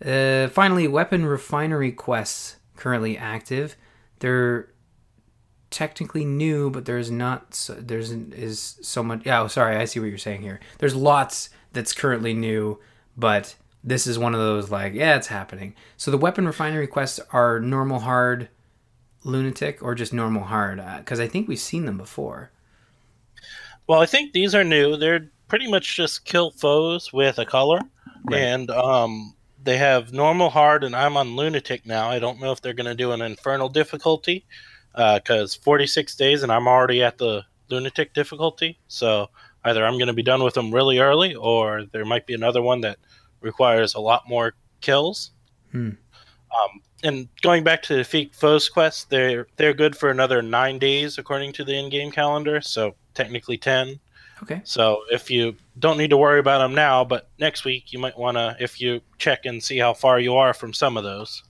[0.01, 0.45] is.
[0.47, 3.75] Uh, finally, weapon refinery quests currently active.
[4.19, 4.69] They're
[5.71, 9.25] technically new, but there's not so, there's is so much.
[9.25, 10.59] Yeah, oh, sorry, I see what you're saying here.
[10.79, 12.79] There's lots that's currently new,
[13.17, 15.75] but this is one of those like yeah, it's happening.
[15.97, 18.49] So the weapon refinery quests are normal hard,
[19.23, 22.51] lunatic, or just normal hard because I think we've seen them before.
[23.87, 24.97] Well, I think these are new.
[24.97, 27.79] They're pretty much just kill foes with a color,
[28.25, 28.39] Right.
[28.41, 32.09] and um, they have normal, hard, and I'm on lunatic now.
[32.09, 34.45] I don't know if they're going to do an infernal difficulty
[34.99, 38.77] because 46 days and I'm already at the lunatic difficulty.
[38.87, 39.29] So
[39.63, 42.61] either I'm going to be done with them really early, or there might be another
[42.61, 42.97] one that
[43.41, 45.31] requires a lot more kills.
[45.71, 45.91] Hmm.
[46.51, 50.79] Um, and going back to the defeat foes quest, they're they're good for another nine
[50.79, 52.59] days according to the in-game calendar.
[52.59, 53.99] So technically ten.
[54.43, 54.61] Okay.
[54.63, 58.17] So if you don't need to worry about them now, but next week you might
[58.17, 61.43] want to, if you check and see how far you are from some of those.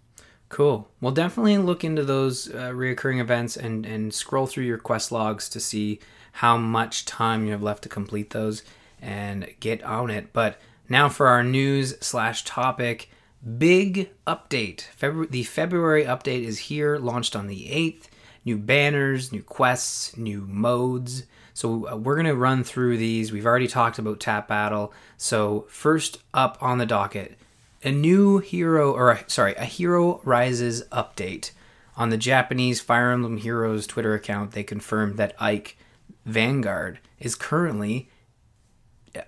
[0.50, 0.90] Cool.
[1.00, 5.48] Well, definitely look into those uh, reoccurring events and and scroll through your quest logs
[5.50, 6.00] to see
[6.34, 8.64] how much time you have left to complete those
[9.02, 10.34] and get on it.
[10.34, 10.60] But
[10.90, 13.10] now for our news slash topic,
[13.58, 14.82] big update.
[14.82, 18.10] February, the February update is here, launched on the eighth.
[18.44, 21.24] New banners, new quests, new modes.
[21.54, 23.32] So uh, we're gonna run through these.
[23.32, 24.94] We've already talked about Tap Battle.
[25.18, 27.38] So first up on the docket,
[27.84, 31.52] a new hero or sorry a hero rises update.
[31.98, 35.78] On the japanese fire emblem heroes twitter account they confirmed that ike
[36.26, 38.10] vanguard is currently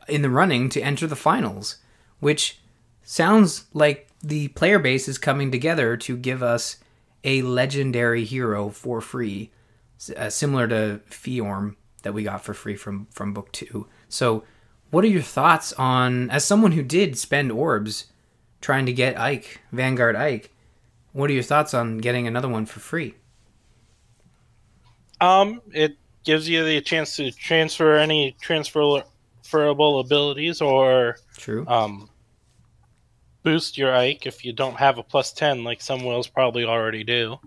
[0.07, 1.77] in the running to enter the finals
[2.19, 2.59] which
[3.03, 6.77] sounds like the player base is coming together to give us
[7.23, 9.51] a legendary hero for free
[10.15, 13.87] uh, similar to Fjorm that we got for free from from book two.
[14.09, 14.43] So
[14.89, 18.05] what are your thoughts on as someone who did spend orbs
[18.61, 20.51] trying to get Ike, Vanguard Ike.
[21.13, 23.15] What are your thoughts on getting another one for free?
[25.19, 29.03] Um, it gives you the chance to transfer any transferable
[29.99, 31.65] abilities or True.
[31.67, 32.09] um,
[33.43, 37.03] boost your Ike if you don't have a plus 10 like some wills probably already
[37.03, 37.37] do.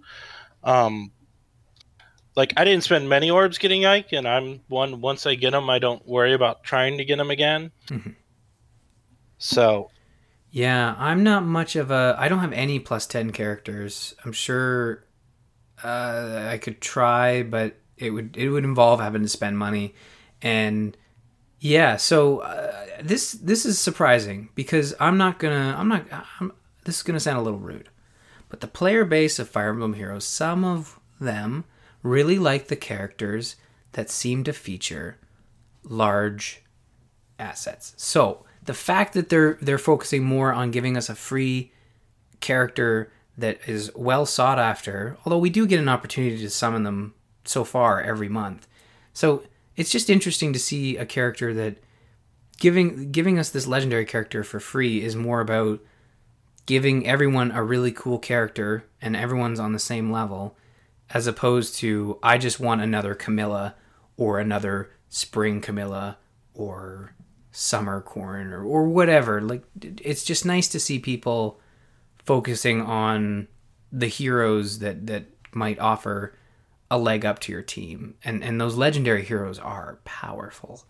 [0.62, 1.10] Um,
[2.36, 5.00] like I didn't spend many orbs getting Ike, and I'm one.
[5.00, 7.70] Once I get them, I don't worry about trying to get them again.
[7.86, 8.16] Mhm.
[9.38, 9.90] So
[10.54, 12.14] Yeah, I'm not much of a.
[12.16, 14.14] I don't have any plus 10 characters.
[14.24, 15.04] I'm sure
[15.82, 19.96] uh, I could try, but it would it would involve having to spend money,
[20.40, 20.96] and
[21.58, 21.96] yeah.
[21.96, 25.74] So uh, this this is surprising because I'm not gonna.
[25.76, 26.06] I'm not.
[26.38, 26.52] I'm,
[26.84, 27.88] this is gonna sound a little rude,
[28.48, 31.64] but the player base of Fire Emblem Heroes, some of them
[32.04, 33.56] really like the characters
[33.94, 35.18] that seem to feature
[35.82, 36.62] large
[37.40, 37.92] assets.
[37.96, 41.72] So the fact that they're they're focusing more on giving us a free
[42.40, 47.14] character that is well sought after, although we do get an opportunity to summon them
[47.44, 48.66] so far every month.
[49.12, 49.42] So
[49.76, 51.78] it's just interesting to see a character that
[52.58, 55.80] giving giving us this legendary character for free is more about
[56.66, 60.56] giving everyone a really cool character and everyone's on the same level
[61.10, 63.74] as opposed to I just want another Camilla
[64.16, 66.18] or another spring Camilla
[66.54, 67.13] or
[67.56, 69.40] summer Corrin or, or whatever.
[69.40, 71.60] Like it's just nice to see people
[72.18, 73.46] focusing on
[73.92, 76.34] the heroes that that might offer
[76.90, 78.14] a leg up to your team.
[78.24, 80.84] And and those legendary heroes are powerful.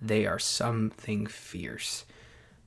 [0.00, 2.06] They are something fierce.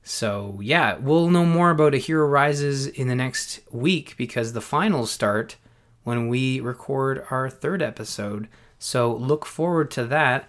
[0.03, 4.61] So yeah, we'll know more about a Hero Rises in the next week because the
[4.61, 5.57] finals start
[6.03, 8.47] when we record our third episode.
[8.77, 10.47] So look forward to that.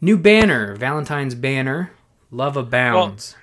[0.00, 1.90] New banner, Valentine's banner,
[2.30, 3.36] Love Abounds.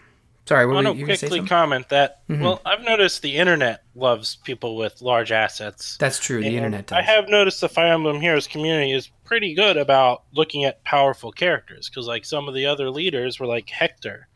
[0.46, 2.42] Sorry, I want to quickly comment that Mhm.
[2.42, 5.96] well, I've noticed the internet loves people with large assets.
[5.98, 6.42] That's true.
[6.42, 6.98] The internet does.
[6.98, 11.32] I have noticed the Fire Emblem Heroes community is pretty good about looking at powerful
[11.32, 14.28] characters because, like, some of the other leaders were like Hector.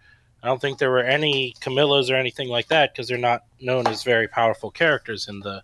[0.41, 3.85] I don't think there were any Camillas or anything like that because they're not known
[3.87, 5.61] as very powerful characters in the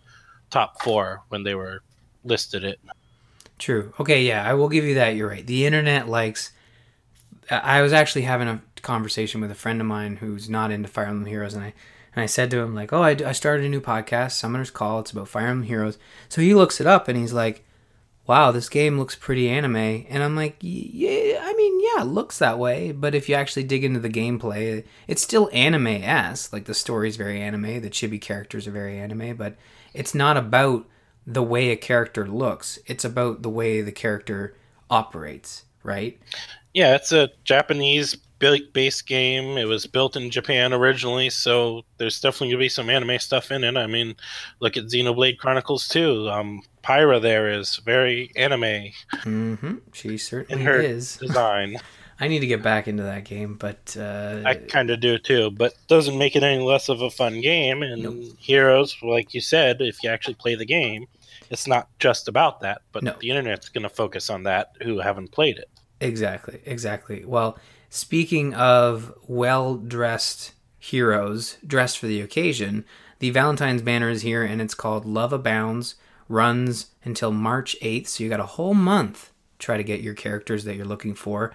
[0.50, 1.84] top four when they were
[2.26, 2.80] listed it.
[3.60, 3.94] True.
[4.00, 5.16] Okay, yeah, I will give you that.
[5.16, 5.46] You're right.
[5.46, 6.52] The internet likes.
[7.50, 11.06] I was actually having a conversation with a friend of mine who's not into Fire
[11.06, 11.74] Emblem Heroes, and I
[12.16, 15.00] and I said to him like, "Oh, I, I started a new podcast, Summoner's Call.
[15.00, 15.98] It's about Fire Emblem Heroes."
[16.30, 17.66] So he looks it up and he's like,
[18.28, 22.38] "Wow, this game looks pretty anime." And I'm like, "Yeah, I mean, yeah, it looks
[22.40, 26.54] that way, but if you actually dig into the gameplay, it's still anime esque.
[26.54, 29.56] Like the story's very anime, the chibi characters are very anime, but
[29.94, 30.86] it's not about
[31.26, 32.80] the way a character looks.
[32.86, 34.56] It's about the way the character
[34.90, 36.20] operates, right?
[36.74, 39.58] Yeah, it's a Japanese ba- base game.
[39.58, 43.64] It was built in Japan originally, so there's definitely gonna be some anime stuff in
[43.64, 43.78] it.
[43.78, 44.16] I mean,
[44.60, 46.30] look at Xenoblade Chronicles 2.
[46.30, 48.92] Um, Pyra there is very anime
[49.24, 49.76] Mm-hmm.
[49.94, 51.18] She in certainly her is.
[51.18, 51.78] design.
[52.24, 55.52] I need to get back into that game, but uh, I kind of do too,
[55.52, 57.84] but doesn't make it any less of a fun game.
[57.84, 58.38] And Nope.
[58.40, 61.06] Heroes, like you said, if you actually play the game,
[61.50, 63.14] it's not just about that, but No.
[63.20, 65.70] the internet's going to focus on that who haven't played it.
[66.00, 67.26] Exactly, exactly.
[67.26, 67.60] Well,
[67.90, 72.86] speaking of well dressed heroes dressed for the occasion,
[73.20, 75.96] the Valentine's banner is here and it's called Love Abounds,
[76.30, 78.08] runs until March 8th.
[78.08, 81.16] So you got a whole month to try to get your characters that you're looking
[81.16, 81.54] for.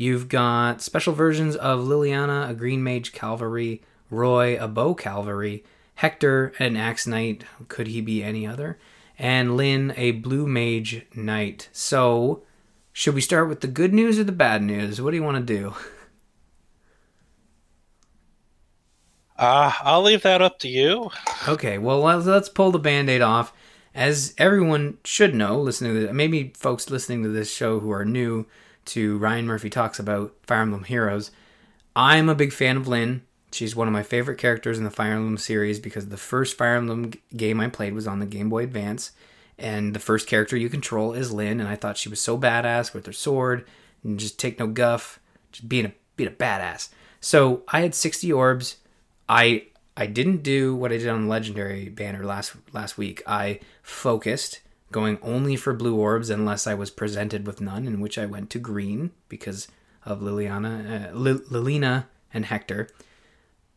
[0.00, 5.64] You've got special versions of Liliana, a Green Mage Cavalry, Roy, a Bow Cavalry,
[5.96, 8.78] Hector, an Axe Knight, could he be any other?
[9.18, 11.68] And Lyn, a Blue Mage Knight.
[11.72, 12.44] So,
[12.92, 15.02] should we start with the good news or the bad news?
[15.02, 15.74] What do you want to do?
[19.40, 21.12] Uh, I'll leave that up to you.
[21.46, 23.52] Okay, well, let's, let's pull the band aid off.
[23.94, 28.04] As everyone should know, listening to this, maybe folks listening to this show who are
[28.04, 28.46] new
[28.88, 31.30] to Ryan Murphy Talks about Fire Emblem Heroes,
[31.94, 33.22] I'm a big fan of Lyn.
[33.52, 36.76] She's one of my favorite characters in the Fire Emblem series because the first Fire
[36.76, 39.12] Emblem game I played was on the Game Boy Advance,
[39.58, 42.92] and the first character you control is Lyn, and I thought she was so badass
[42.92, 43.66] with her sword
[44.04, 45.18] and just take no guff,
[45.52, 46.88] just being a being a badass.
[47.20, 48.76] So I had 60 orbs.
[49.28, 49.64] I
[49.96, 53.22] I didn't do what I did on Legendary Banner last last week.
[53.26, 58.18] I focused, going only for blue orbs unless I was presented with none, in which
[58.18, 59.68] I went to green because
[60.04, 62.88] of Liliana, uh, Lilina and Hector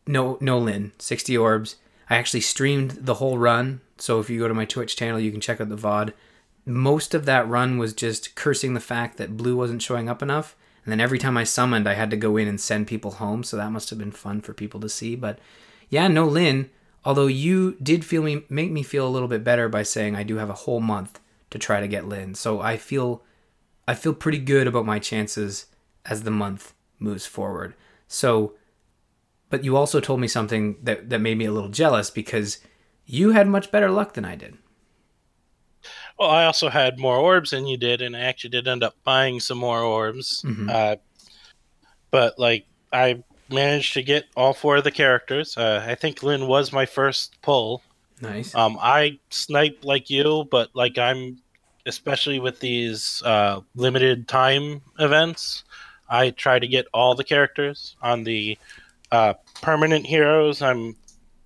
[0.06, 1.76] no no Lyn, 60 orbs.
[2.10, 5.30] I actually streamed the whole run, so if you go to my Twitch channel, you
[5.30, 6.12] can check out the VOD.
[6.64, 10.54] Most of that run was just cursing the fact that blue wasn't showing up enough.
[10.84, 13.44] And then every time I summoned, I had to go in and send people home,
[13.44, 15.16] so that must have been fun for people to see.
[15.16, 15.38] But
[15.88, 16.70] yeah, no Lyn,
[17.04, 20.22] although you did feel me make me feel a little bit better by saying I
[20.22, 22.34] do have a whole month to try to get Lyn.
[22.34, 23.22] So I feel
[23.86, 25.66] I feel pretty good about my chances
[26.04, 27.74] as the month moves forward.
[28.08, 28.54] So
[29.52, 32.60] but you also told me something that, that made me a little jealous because
[33.04, 34.56] you had much better luck than I did.
[36.18, 38.94] Well, I also had more orbs than you did, and I actually did end up
[39.04, 40.42] buying some more orbs.
[40.42, 40.70] Mm-hmm.
[40.72, 40.96] Uh,
[42.10, 45.56] but like, I managed to get all four of the characters.
[45.56, 47.82] Uh, I think Lyn was my first pull.
[48.20, 48.54] Nice.
[48.54, 51.38] Um, I snipe like you, but like I'm,
[51.86, 55.64] especially with these uh, limited time events,
[56.08, 58.58] I try to get all the characters on the
[59.12, 60.96] uh, permanent heroes, I'm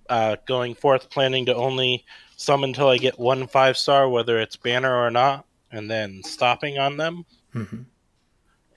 [0.09, 2.05] uh, going forth planning to only
[2.37, 6.79] summon until I get one five star, whether it's banner or not, and then stopping
[6.79, 7.25] on them.
[7.53, 7.81] Mm-hmm.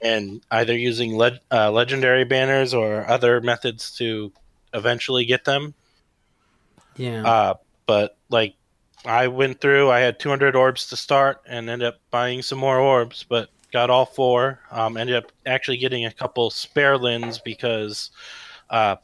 [0.02, 4.32] And either using le- uh, legendary banners or other methods to
[4.72, 5.74] eventually get them.
[6.96, 7.24] Yeah.
[7.24, 7.54] Uh,
[7.86, 8.54] but like
[9.04, 12.78] I went through, I had 200 orbs to start and ended up buying some more
[12.78, 14.60] orbs, but got all four.
[14.70, 18.10] Um, ended up actually getting a couple spare Lyns because
[18.68, 18.96] uh,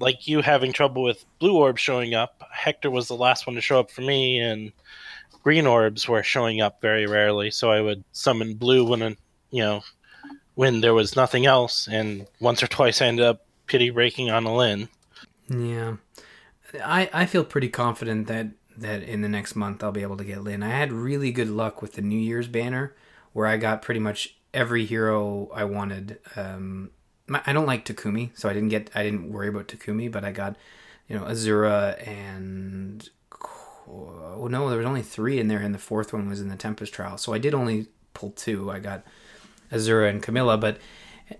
[0.00, 3.62] like you having trouble with blue orbs showing up, Hector was the last one to
[3.62, 4.72] show up for me, and
[5.42, 7.50] green orbs were showing up very rarely.
[7.50, 9.16] So I would summon blue when
[9.50, 9.82] you know
[10.56, 14.44] when there was nothing else, and once or twice I ended up pity breaking on
[14.44, 14.88] a Lyn.
[15.48, 15.96] Yeah,
[16.84, 20.24] I I feel pretty confident that that in the next month I'll be able to
[20.24, 20.64] get Lyn.
[20.64, 22.96] I had really good luck with the New Year's banner,
[23.32, 26.18] where I got pretty much every hero I wanted.
[26.34, 26.90] Um,
[27.44, 30.32] I don't like Takumi, so I didn't get I didn't worry about Takumi, but I
[30.32, 30.56] got
[31.06, 33.08] you know Azura and
[33.88, 36.56] oh no, there was only three in there, and the fourth one was in the
[36.56, 37.18] Tempest trial.
[37.18, 38.70] So I did only pull two.
[38.70, 39.04] I got
[39.70, 40.78] Azura and Camilla, but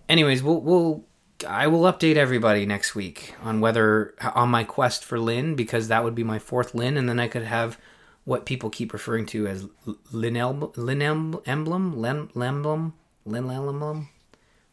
[0.09, 1.05] anyways, we'll we'll
[1.47, 6.05] I will update everybody next week on whether on my quest for Lyn because that
[6.05, 7.79] would be my fourth Lyn, and then I could have
[8.25, 9.69] what people keep referring to as
[10.11, 14.09] Lyn, emblem, Lyn emblem, Lyn emblem, Lyn emblem.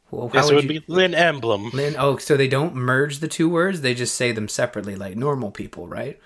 [0.09, 0.81] Well, this would, would you...
[0.81, 1.71] be Lyn Emblem.
[1.71, 1.95] Lyn.
[1.97, 5.49] Oh, so they don't merge the two words; they just say them separately, like normal
[5.49, 6.19] people, right?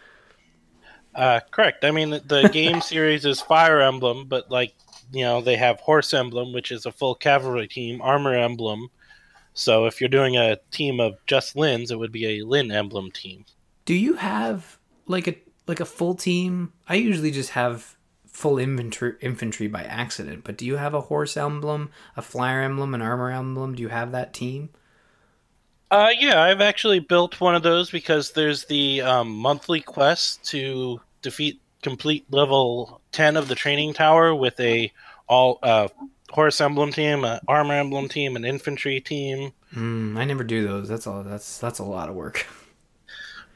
[1.15, 1.83] Uh, correct.
[1.85, 4.73] I mean, the game series is Fire Emblem, but like
[5.11, 8.89] you know, they have Horse Emblem, which is a full cavalry team, Armor Emblem.
[9.53, 13.11] So if you're doing a team of just Lyns, it would be a Lyn Emblem
[13.11, 13.45] team.
[13.85, 14.77] Do you have
[15.07, 15.35] like a
[15.67, 16.73] like a full team?
[16.87, 17.97] I usually just have
[18.27, 20.43] full infantry infantry by accident.
[20.43, 23.73] But do you have a horse emblem, a flyer emblem, an armor emblem?
[23.73, 24.69] Do you have that team?
[25.89, 30.99] Uh, yeah, I've actually built one of those because there's the um, monthly quest to
[31.21, 34.91] defeat complete level ten of the training tower with a
[35.27, 35.87] all uh,
[36.29, 39.51] horse emblem team, an armor emblem team, an infantry team.
[39.75, 40.87] Mm, I never do those.
[40.87, 41.23] That's all.
[41.23, 42.45] That's that's a lot of work.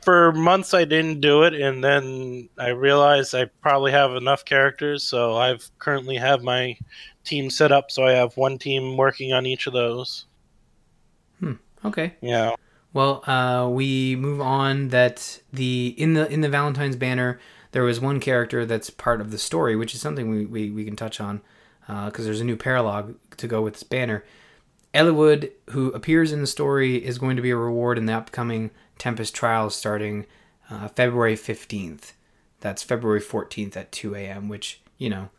[0.02, 5.04] for months I didn't do it, and then I realized I probably have enough characters,
[5.04, 6.78] so I've currently have my
[7.24, 7.92] team set up.
[7.92, 10.26] So I have one team working on each of those.
[11.40, 11.54] Hmm.
[11.86, 12.16] Okay.
[12.22, 12.56] Yeah.
[12.94, 14.90] Well, uh, we move on.
[14.90, 17.40] That the in the in the Valentine's banner,
[17.72, 20.86] there was one character that's part of the story, which is something we we, we
[20.86, 21.42] can touch on
[21.88, 24.24] because uh, there's a new paralogue to go with this banner.
[24.94, 28.72] Eliwood, who appears in the story, is going to be a reward in the upcoming
[28.98, 30.26] Tempest Trials starting
[30.70, 32.12] uh, February 15th.
[32.60, 35.30] That's February 14th at 2 a.m., which, you know,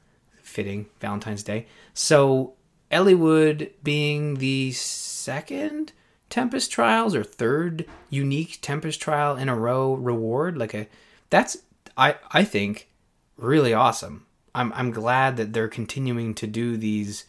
[0.43, 1.67] fitting Valentine's Day.
[1.93, 2.55] So,
[2.91, 5.93] Eliwood being the second
[6.31, 10.89] Tempest Trials or third unique Tempest Trial in a row reward, like a
[11.31, 11.59] that's
[11.97, 12.89] I I think
[13.37, 14.27] really awesome.
[14.55, 17.25] I'm I'm glad that they're continuing to do these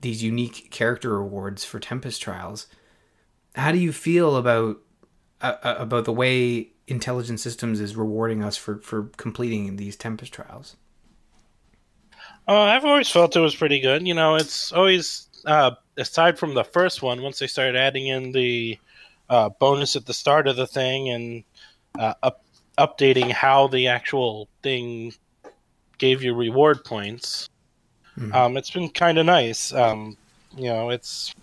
[0.00, 2.66] these unique character rewards for Tempest Trials.
[3.54, 4.78] How do you feel about
[5.40, 10.32] uh, uh, about the way Intelligent Systems is rewarding us for for completing these Tempest
[10.32, 10.76] Trials?
[12.46, 14.06] Uh, I've always felt it was pretty good.
[14.06, 18.32] You know, it's always uh, aside from the first one, once they started adding in
[18.32, 18.78] the
[19.28, 21.44] uh, bonus at the start of the thing and
[21.98, 22.44] uh, up,
[22.78, 25.14] updating how the actual thing
[25.98, 27.48] gave you reward points,
[28.18, 28.32] mm-hmm.
[28.34, 29.72] um, it's been kind of nice.
[29.72, 30.16] Um,
[30.56, 31.34] you know, it's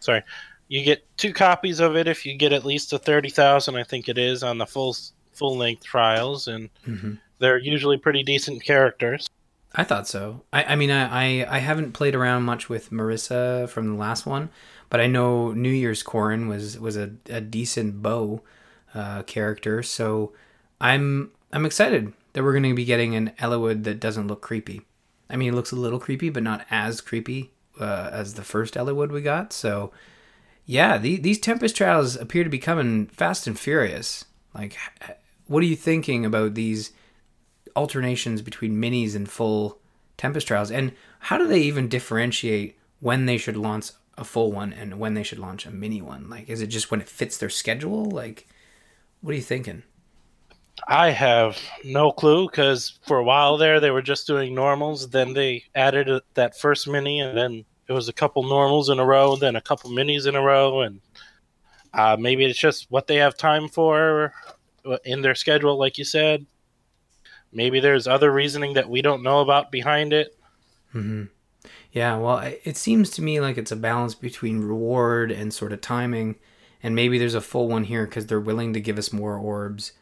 [0.00, 0.22] sorry,
[0.68, 3.76] you get two copies of it if you get at least a thirty thousand.
[3.76, 4.96] I think it is on the full
[5.32, 7.14] full length trials, and mm-hmm.
[7.38, 9.28] they're usually pretty decent characters.
[9.74, 10.42] I thought so.
[10.52, 14.26] I, I mean, I, I, I haven't played around much with Marisa from the last
[14.26, 14.50] one,
[14.90, 18.42] but I know New Year's Corrin was was a, a decent bow
[18.94, 20.32] uh, character, so
[20.80, 24.82] I'm I'm excited that we're going to be getting an Eliwood that doesn't look creepy.
[25.28, 28.74] I mean, it looks a little creepy, but not as creepy uh, as the first
[28.74, 29.52] Eliwood we got.
[29.52, 29.92] So,
[30.64, 34.24] yeah, the, these Tempest trials appear to be coming fast and furious.
[34.54, 34.76] Like,
[35.46, 36.92] what are you thinking about these?
[37.76, 39.78] alternations between minis and full
[40.16, 40.70] Tempest trials?
[40.70, 45.14] And how do they even differentiate when they should launch a full one and when
[45.14, 46.28] they should launch a mini one?
[46.28, 48.04] Like, is it just when it fits their schedule?
[48.04, 48.46] Like,
[49.22, 49.82] what are you thinking?
[50.88, 55.08] I have no clue because for a while there they were just doing normals.
[55.10, 58.98] Then they added a, that first mini, and then it was a couple normals in
[58.98, 61.00] a row, then a couple minis in a row, and
[61.94, 64.32] uh, maybe it's just what they have time for
[65.04, 66.46] in their schedule, like you said.
[67.52, 70.36] Maybe there's other reasoning that we don't know about behind it.
[70.94, 71.24] Mm-hmm.
[71.92, 75.82] Yeah, well, it seems to me like it's a balance between reward and sort of
[75.82, 76.36] timing,
[76.82, 79.92] and maybe there's a full one here because they're willing to give us more orbs,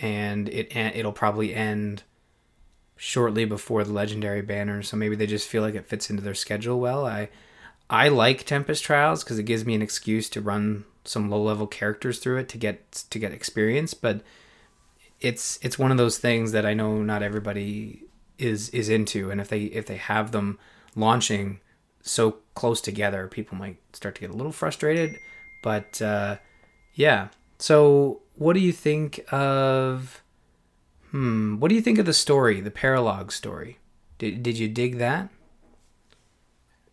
[0.00, 2.02] and it eh, it'll probably end
[2.96, 4.82] shortly before the legendary banner.
[4.82, 7.06] So maybe they just feel like it fits into their schedule well.
[7.06, 7.28] I
[7.90, 11.66] I like Tempest Trials because it gives me an excuse to run some low level
[11.66, 14.22] characters through it to get to get experience, but
[15.20, 18.04] it's it's one of those things that I know not everybody
[18.38, 20.58] is is into, and if they if they have them
[20.96, 21.60] launching
[22.02, 25.18] so close together, people might start to get a little frustrated.
[25.62, 26.36] But uh,
[26.94, 30.22] yeah, so what do you think of?
[31.10, 33.78] Hmm, what do you think of the story, the paralog story?
[34.18, 35.28] Did did you dig that?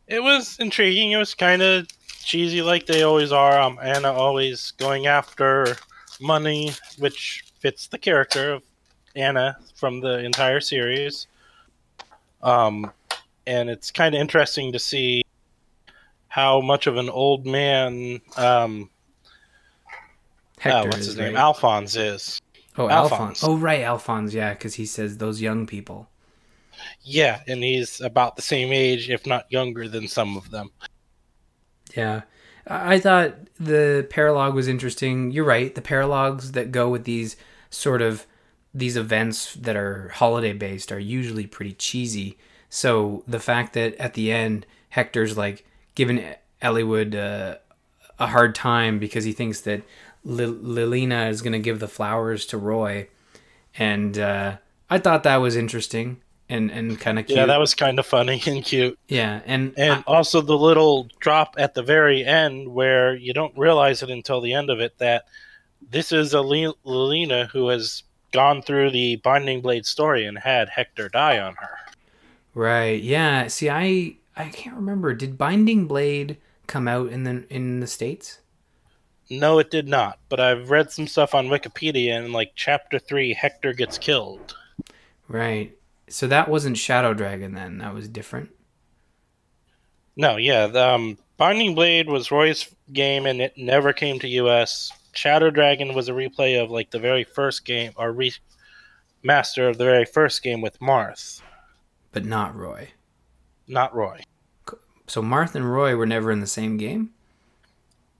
[0.07, 1.11] It was intriguing.
[1.11, 3.59] It was kind of cheesy, like they always are.
[3.59, 5.75] Um, Anna always going after
[6.19, 8.63] money, which fits the character of
[9.15, 11.27] Anna from the entire series.
[12.41, 12.91] Um,
[13.45, 15.23] and it's kind of interesting to see
[16.29, 18.89] how much of an old man um,
[20.63, 21.33] uh, what's his name?
[21.33, 21.41] Right?
[21.41, 22.41] Alphonse is.
[22.77, 23.43] Oh, Alphonse.
[23.43, 24.33] Oh, right, Alphonse.
[24.33, 26.09] Yeah, because he says those young people.
[27.01, 30.71] Yeah, and he's about the same age, if not younger, than some of them.
[31.95, 32.21] Yeah,
[32.67, 35.31] I thought the paralog was interesting.
[35.31, 35.73] You're right.
[35.73, 37.35] The paralogs that go with these
[37.69, 38.25] sort of
[38.73, 42.37] these events that are holiday based are usually pretty cheesy.
[42.69, 45.65] So the fact that at the end Hector's like
[45.95, 46.23] giving
[46.61, 47.57] Eliwood uh,
[48.17, 49.81] a hard time because he thinks that
[50.25, 53.07] Lilina is going to give the flowers to Roy,
[53.77, 54.57] and uh,
[54.89, 57.37] I thought that was interesting and and kind of cute.
[57.37, 58.97] Yeah, that was kind of funny and cute.
[59.07, 63.57] Yeah, and and I, also the little drop at the very end where you don't
[63.57, 65.25] realize it until the end of it that
[65.89, 71.09] this is a Lilina who has gone through the Binding Blade story and had Hector
[71.09, 71.77] die on her.
[72.53, 73.01] Right.
[73.01, 73.47] Yeah.
[73.47, 75.13] See, I I can't remember.
[75.13, 78.39] Did Binding Blade come out in the in the states?
[79.29, 80.17] No, it did not.
[80.29, 84.55] But I've read some stuff on Wikipedia, and like chapter three, Hector gets killed.
[85.27, 85.77] Right.
[86.07, 87.79] So that wasn't Shadow Dragon then.
[87.79, 88.49] That was different.
[90.15, 90.37] No.
[90.37, 90.67] Yeah.
[90.67, 94.91] The, um, Binding Blade was Roy's game, and it never came to U.S.
[95.11, 99.85] Shadow Dragon was a replay of like the very first game or remaster of the
[99.85, 101.41] very first game with Marth,
[102.11, 102.89] but not Roy.
[103.67, 104.21] Not Roy.
[105.09, 107.11] So Marth and Roy were never in the same game.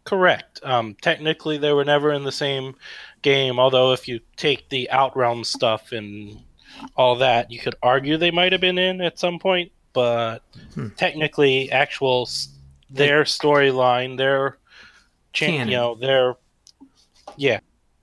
[0.03, 0.59] Correct.
[0.63, 2.75] Um, technically, they were never in the same
[3.21, 3.59] game.
[3.59, 6.39] Although, if you take the Outrealm stuff and
[6.95, 9.71] all that, you could argue they might have been in at some point.
[9.93, 10.39] But
[10.73, 10.89] hmm.
[10.97, 12.27] technically, actual
[12.89, 14.57] their storyline, their
[15.39, 16.35] you know, their
[17.37, 17.59] yeah.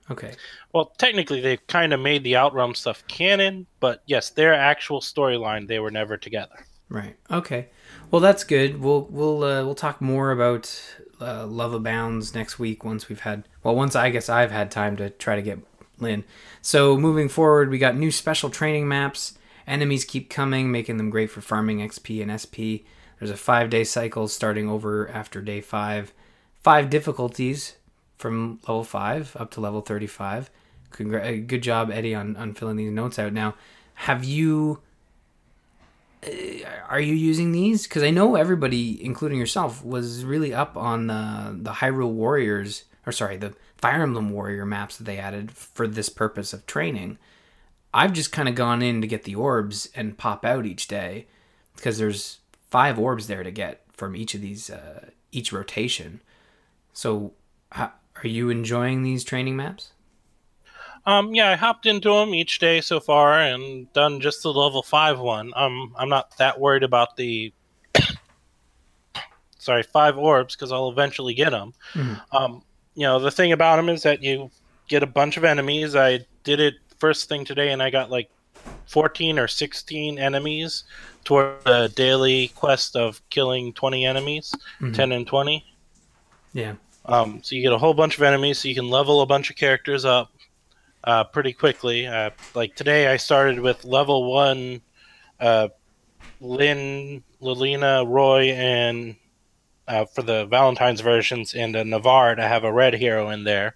[0.09, 0.33] Okay.
[0.73, 5.67] Well, technically, they've kind of made the Outrealm stuff canon, but yes, their actual storyline,
[5.67, 6.65] they were never together.
[6.89, 7.15] Right.
[7.29, 7.67] Okay.
[8.09, 8.79] Well, that's good.
[8.79, 10.81] We'll we'll uh, we'll talk more about
[11.19, 14.95] uh, Love Abounds next week once we've had well once I guess I've had time
[14.97, 15.59] to try to get
[15.99, 16.23] Lyn.
[16.61, 19.37] So moving forward, we got new special training maps.
[19.65, 22.87] Enemies keep coming, making them great for farming XP and SP.
[23.19, 26.13] There's a five day cycle starting over after day five.
[26.61, 27.75] Five difficulties
[28.17, 30.49] from level five up to level thirty five.
[30.93, 33.33] Congra- uh, good job, Eddie, on, on filling these notes out.
[33.33, 33.55] Now,
[33.95, 34.79] have you
[36.89, 37.83] are you using these?
[37.83, 43.11] Because I know everybody, including yourself, was really up on the the Hyrule Warriors, or
[43.11, 47.17] sorry, the Fire Emblem Warrior maps that they added for this purpose of training.
[47.93, 51.27] I've just kind of gone in to get the orbs and pop out each day
[51.75, 56.21] because there's five orbs there to get from each of these uh, each rotation.
[56.93, 57.33] So,
[57.71, 57.91] how,
[58.23, 59.91] are you enjoying these training maps?
[61.07, 64.83] Um, yeah, I hopped into them each day so far and done just the level
[64.83, 65.53] five one.
[65.55, 67.53] Um, I'm not that worried about the
[69.57, 71.73] sorry five orbs because I'll eventually get them.
[71.93, 72.21] Mhm.
[72.33, 72.61] Um,
[72.95, 74.51] you know, the thing about them is that you
[74.89, 75.95] get a bunch of enemies.
[75.95, 78.29] I did it first thing today, and I got like
[78.87, 80.83] 14 or 16 enemies
[81.23, 84.93] toward the daily quest of killing 20 enemies, Mhm.
[84.93, 85.65] 10 and 20.
[86.51, 86.73] Yeah.
[87.05, 89.49] Um, so you get a whole bunch of enemies, so you can level a bunch
[89.49, 90.31] of characters up
[91.03, 92.07] uh, pretty quickly.
[92.07, 94.81] Uh, like today, I started with level one,
[95.39, 95.69] uh,
[96.39, 99.15] Lyn, Lilina, Roy, and
[99.87, 103.75] uh, for the Valentine's versions, and a Navarre to have a red hero in there,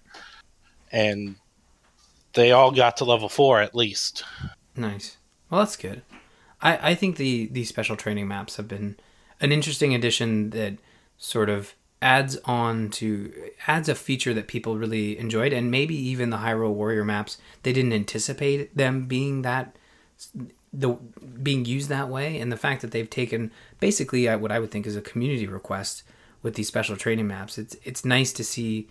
[0.90, 1.36] and
[2.34, 4.24] they all got to level four at least.
[4.76, 5.16] Nice.
[5.50, 6.02] Well, that's good.
[6.60, 8.96] I, I think the these special training maps have been
[9.40, 10.74] an interesting addition that
[11.18, 13.32] sort of adds on to
[13.66, 17.72] adds a feature that people really enjoyed, and maybe even the Hyrule Warrior maps they
[17.72, 19.76] didn't anticipate them being that
[20.72, 20.90] the
[21.42, 23.50] being used that way, and the fact that they've taken
[23.80, 26.02] basically uh, what I would think is a community request
[26.42, 27.58] with these special training maps.
[27.58, 28.88] It's it's nice to see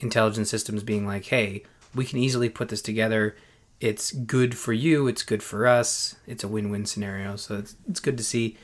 [0.00, 3.36] intelligent systems being like, hey, we can easily put this together.
[3.80, 5.06] It's good for you.
[5.06, 6.16] It's good for us.
[6.26, 7.36] It's a win-win scenario.
[7.36, 8.56] So it's it's good to see.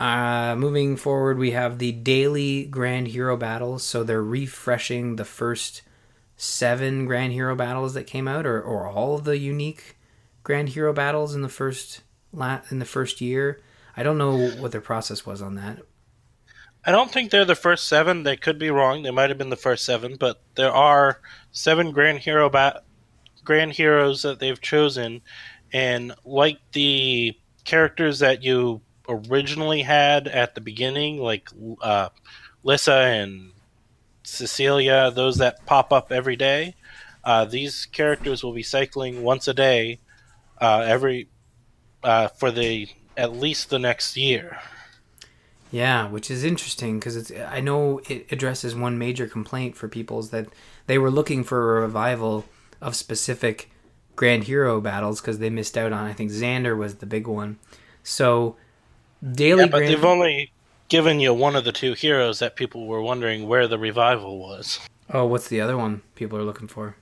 [0.00, 3.82] Uh, moving forward, we have the daily Grand Hero battles.
[3.82, 5.82] So they're refreshing the first
[6.36, 9.96] seven Grand Hero battles that came out, or, or all of the unique
[10.42, 13.60] Grand Hero battles in the first la- in the first year.
[13.96, 15.78] I don't know what their process was on that.
[16.84, 18.24] I don't think they're the first seven.
[18.24, 19.02] They could be wrong.
[19.02, 21.20] They might have been the first seven, but there are
[21.50, 22.82] seven Grand Hero ba-
[23.44, 25.22] Grand Heroes that they've chosen,
[25.72, 31.48] and like the characters that you originally had at the beginning, like
[31.80, 32.08] uh,
[32.62, 33.52] Lissa and
[34.22, 36.74] Cecilia, those that pop up every day.
[37.22, 39.98] Uh, these characters will be cycling once a day,
[40.60, 41.28] uh, every
[42.02, 44.58] uh, for the at least the next year.
[45.70, 47.32] Yeah, which is interesting because it's.
[47.32, 50.46] I know it addresses one major complaint for people is that
[50.86, 52.44] they were looking for a revival
[52.80, 53.70] of specific
[54.14, 56.06] Grand Hero battles because they missed out on.
[56.06, 57.58] I think Xander was the big one.
[58.02, 58.56] So
[59.32, 59.92] daily Yeah, but Grand.
[59.94, 60.52] they've only
[60.88, 64.80] given you one of the two heroes that people were wondering where the revival was.
[65.12, 66.96] oh, what's the other one people are looking for?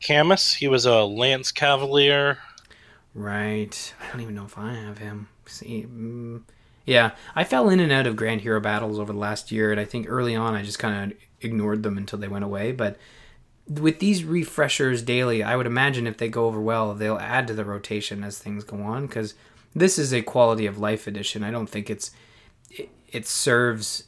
[0.00, 2.38] Camus, he was a Lance Cavalier.
[3.14, 3.94] Right.
[4.02, 5.28] I don't even know if I have him.
[5.46, 6.42] See, mm,
[6.84, 9.80] yeah, I fell in and out of Grand Hero battles over the last year, and
[9.80, 12.72] I think early on I just kind of ignored them until they went away.
[12.72, 12.98] But
[13.68, 17.54] with these refreshers daily, I would imagine if they go over well, they'll add to
[17.54, 19.34] the rotation as things go on because
[19.76, 21.44] this is a quality of life edition.
[21.44, 22.10] I don't think it's
[22.70, 24.04] it, it serves.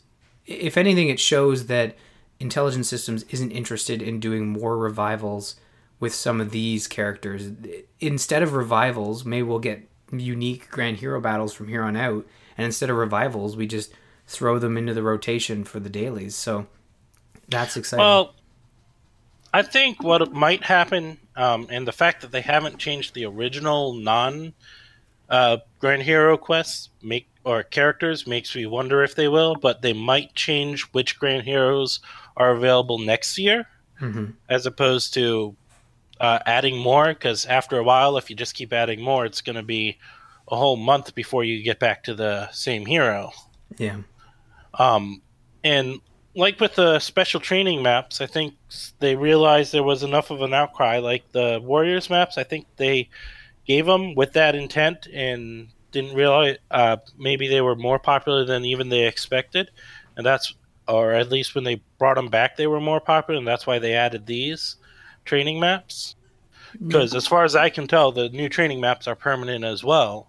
[0.46, 1.94] If anything, it shows that
[2.40, 5.56] Intelligent Systems isn't interested in doing more revivals
[6.00, 7.50] with some of these characters.
[8.00, 12.64] Instead of revivals, maybe we'll get unique Grand Hero battles from here on out, and
[12.64, 13.92] instead of revivals, we just
[14.26, 16.34] throw them into the rotation for the dailies.
[16.34, 16.66] So
[17.48, 18.04] that's exciting.
[18.04, 18.34] Well,
[19.52, 23.92] I think what might happen, um, and the fact that they haven't changed the original
[23.92, 24.54] non
[25.28, 29.54] uh, Grand Hero quests make or characters makes me wonder if they will.
[29.54, 32.00] But they might change which Grand Heroes
[32.36, 33.66] are available next year,
[34.00, 34.34] Mhm.
[34.48, 35.56] as opposed to
[36.20, 37.08] uh, adding more.
[37.08, 39.98] Because after a while, if you just keep adding more, it's going to be
[40.50, 43.30] a whole month before you get back to the same hero.
[43.78, 43.98] yeah,
[44.74, 45.22] Um,
[45.62, 46.00] and
[46.34, 48.54] like with the special training maps, I think
[48.98, 50.98] they realized there was enough of an outcry.
[50.98, 53.08] Like the Warriors maps, I think they
[53.68, 58.64] gave them with that intent and didn't realize uh, maybe they were more popular than
[58.64, 59.70] even they expected.
[60.16, 60.54] And that's
[60.88, 63.78] or at least when they brought them back, they were more popular, and that's why
[63.78, 64.76] they added these
[65.24, 66.16] training maps.
[66.72, 70.28] Because as far as I can tell, the new training maps are permanent as well.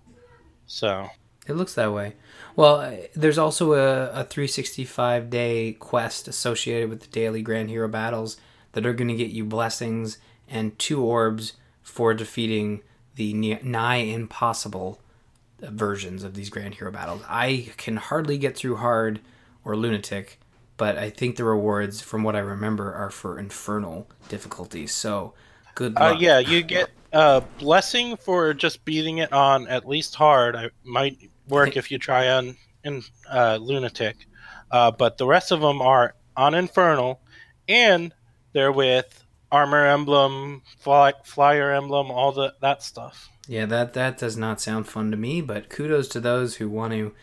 [0.68, 1.10] So
[1.48, 2.16] it looks that way.
[2.56, 8.38] Well, there's also a, a 365 day quest associated with the daily Grand Hero battles
[8.74, 10.18] that are going to get you blessings
[10.48, 12.82] and two orbs for defeating
[13.20, 14.98] the nigh impossible
[15.60, 17.22] versions of these Grand Hero battles.
[17.28, 19.20] I can hardly get through hard
[19.66, 20.40] or lunatic,
[20.78, 24.94] but I think the rewards, from what I remember, are for infernal difficulties.
[24.94, 25.34] So,
[25.76, 26.16] good uh, luck.
[26.16, 30.56] Uh, yeah, you get a blessing for just beating it on at least hard.
[30.56, 31.18] I might
[31.50, 32.56] work if you try on
[32.86, 34.16] in uh, lunatic,
[34.72, 37.20] uh, but the rest of them are on infernal,
[37.68, 38.14] and
[38.54, 39.19] they're with
[39.52, 43.30] armor emblem, fly, flyer emblem, all the that stuff.
[43.48, 46.94] Yeah, that that does not sound fun to me, but kudos to those who want
[46.94, 47.14] to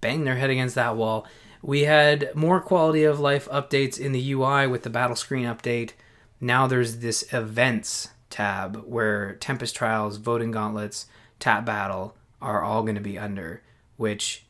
[0.00, 1.26] bang their head against that wall.
[1.62, 5.92] We had more quality of life updates in the UI with the battle screen update.
[6.40, 11.06] Now there's this events tab where Tempest Trials, Voting Gauntlets,
[11.38, 13.62] Tap Battle are all going to be under,
[13.96, 14.46] which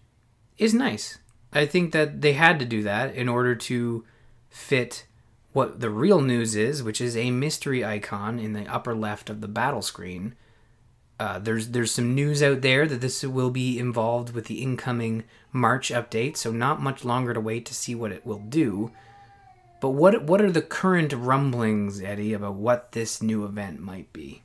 [0.59, 1.19] is nice.
[1.53, 4.05] I think that they had to do that in order to
[4.49, 5.07] fit
[5.53, 9.41] what the real news is, which is a mystery icon in the upper left of
[9.41, 10.35] the battle screen.
[11.19, 15.25] Uh, there's there's some news out there that this will be involved with the incoming
[15.53, 18.91] March update, so not much longer to wait to see what it will do.
[19.81, 24.43] But what what are the current rumblings, Eddie, about what this new event might be?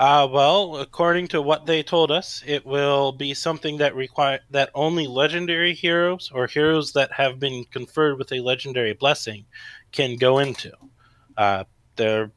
[0.00, 4.70] Uh, well, according to what they told us, it will be something that require that
[4.74, 9.44] only legendary heroes or heroes that have been conferred with a legendary blessing
[9.92, 10.72] can go into.
[11.36, 11.64] Uh,
[11.96, 12.30] they're,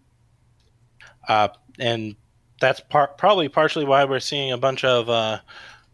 [1.29, 1.47] uh,
[1.79, 2.17] and
[2.59, 5.39] that's par- probably partially why we're seeing a bunch of uh,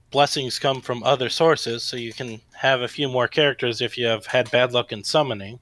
[0.10, 4.08] blessings come from other sources, so you can have a few more characters if you
[4.08, 5.60] have had bad luck in summoning.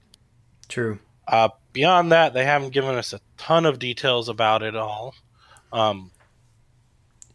[0.70, 1.00] True.
[1.28, 5.14] Uh, beyond that, they haven't given us a ton of details about it all.
[5.72, 6.12] Um,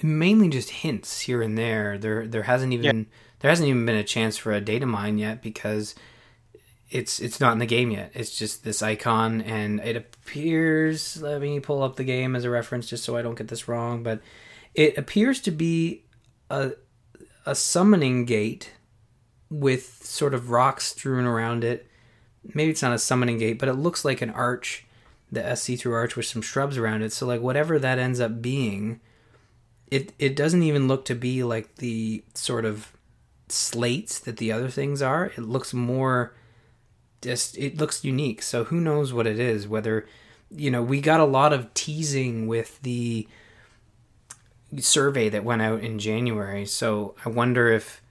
[0.02, 1.96] Mainly just hints here and there.
[1.96, 3.04] There, there hasn't even yeah.
[3.38, 5.94] there hasn't even been a chance for a data mine yet because
[6.90, 8.10] it's it's not in the game yet.
[8.14, 11.22] It's just this icon, and it appears.
[11.22, 13.68] Let me pull up the game as a reference, just so I don't get this
[13.68, 14.02] wrong.
[14.02, 14.20] But
[14.74, 16.04] it appears to be
[16.50, 16.72] a
[17.46, 18.72] a summoning gate
[19.50, 21.88] with sort of rocks strewn around it.
[22.54, 24.84] Maybe it's not a summoning gate, but it looks like an arch
[25.32, 27.12] the SC through arch with some shrubs around it.
[27.12, 29.00] So like whatever that ends up being,
[29.90, 32.92] it it doesn't even look to be like the sort of
[33.48, 35.26] slates that the other things are.
[35.26, 36.34] It looks more
[37.22, 38.42] just it looks unique.
[38.42, 39.66] So who knows what it is?
[39.66, 40.06] Whether
[40.50, 43.26] you know we got a lot of teasing with the
[44.78, 46.66] survey that went out in January.
[46.66, 48.01] So I wonder if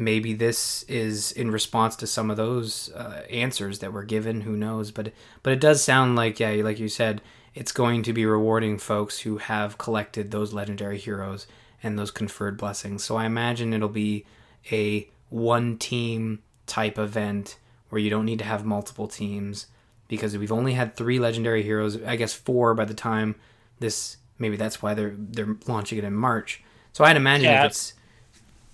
[0.00, 4.56] maybe this is in response to some of those uh, answers that were given who
[4.56, 4.90] knows?
[4.90, 7.20] But but it does sound like yeah like you said
[7.54, 11.46] it's going to be rewarding folks who have collected those legendary heroes
[11.82, 13.04] and those conferred blessings.
[13.04, 14.24] So i imagine it'll be
[14.72, 19.66] a one team type event where you don't need to have multiple teams
[20.08, 23.34] because we've only had three legendary heroes i guess four by the time
[23.78, 26.62] this maybe that's why they're they're launching it in march.
[26.92, 27.64] So i'd imagine yeah.
[27.64, 27.94] if it's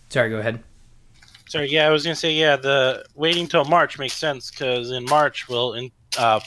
[0.08, 0.62] sorry go ahead
[1.48, 2.56] Sorry, yeah, I was gonna say yeah.
[2.56, 6.40] The waiting till March makes sense because in March we'll in, uh,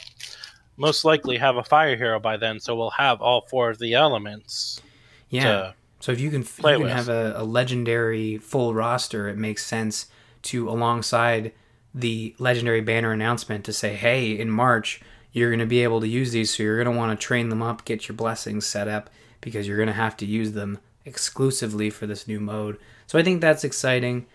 [0.77, 3.93] most likely have a fire hero by then, so we'll have all four of the
[3.93, 4.81] elements.
[5.29, 5.73] Yeah.
[5.99, 10.07] So if you can, you can have a, a legendary full roster, it makes sense
[10.43, 11.51] to alongside
[11.93, 16.07] the legendary banner announcement to say, hey, in March you're going to be able to
[16.07, 18.87] use these, so you're going to want to train them up, get your blessings set
[18.87, 19.09] up
[19.41, 22.77] because you're going to have to use them exclusively for this new mode.
[23.07, 24.25] So I think that's exciting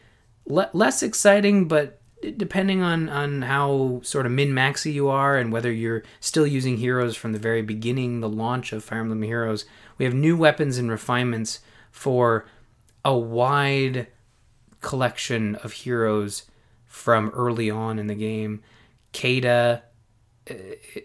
[0.47, 2.01] le- less exciting, but
[2.37, 6.79] depending on on how sort of min maxy you are and whether you're still using
[6.79, 9.65] heroes from the very beginning, the launch of Fire Emblem Heroes,
[9.99, 12.47] we have new weapons and refinements for
[13.05, 14.07] a wide
[14.81, 16.45] collection of heroes
[16.85, 18.63] from early on in the game.
[19.13, 19.83] Keita
[20.51, 20.55] uh,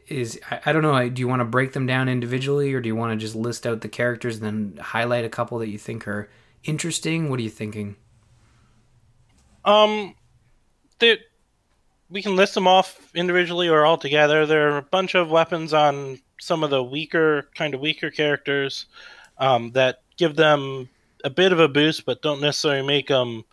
[0.08, 1.10] is I don't know.
[1.10, 3.66] Do you want to break them down individually, or do you want to just list
[3.66, 6.30] out the characters and then highlight a couple that you think are
[6.64, 7.30] interesting?
[7.30, 7.96] What are you thinking?
[9.66, 10.16] Um,
[12.10, 14.46] we can list them off individually or all together.
[14.46, 18.88] There are a bunch of weapons on some of the weaker, kind of weaker characters
[19.38, 20.90] um, that give them
[21.24, 23.44] a bit of a boost, but don't necessarily make them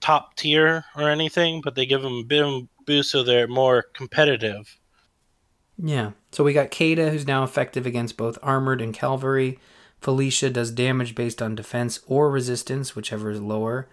[0.00, 1.60] top tier or anything.
[1.62, 4.76] But they give them a bit of a boost so they're more competitive.
[5.82, 6.12] Yeah.
[6.32, 9.58] So we got Keita, who's now effective against both armored and cavalry.
[10.00, 13.88] Felicia does damage based on defense or resistance, whichever is lower.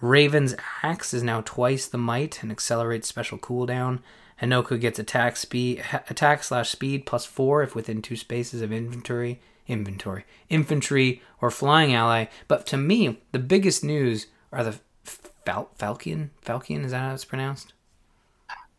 [0.00, 4.00] Raven's axe is now twice the might and accelerates special cooldown.
[4.40, 9.40] Hinoka gets attack speed, attack slash speed plus four if within two spaces of inventory,
[9.66, 12.26] inventory, infantry or flying ally.
[12.48, 16.30] But to me, the biggest news are the Fal- Falcon.
[16.40, 17.74] Falcon is that how it's pronounced?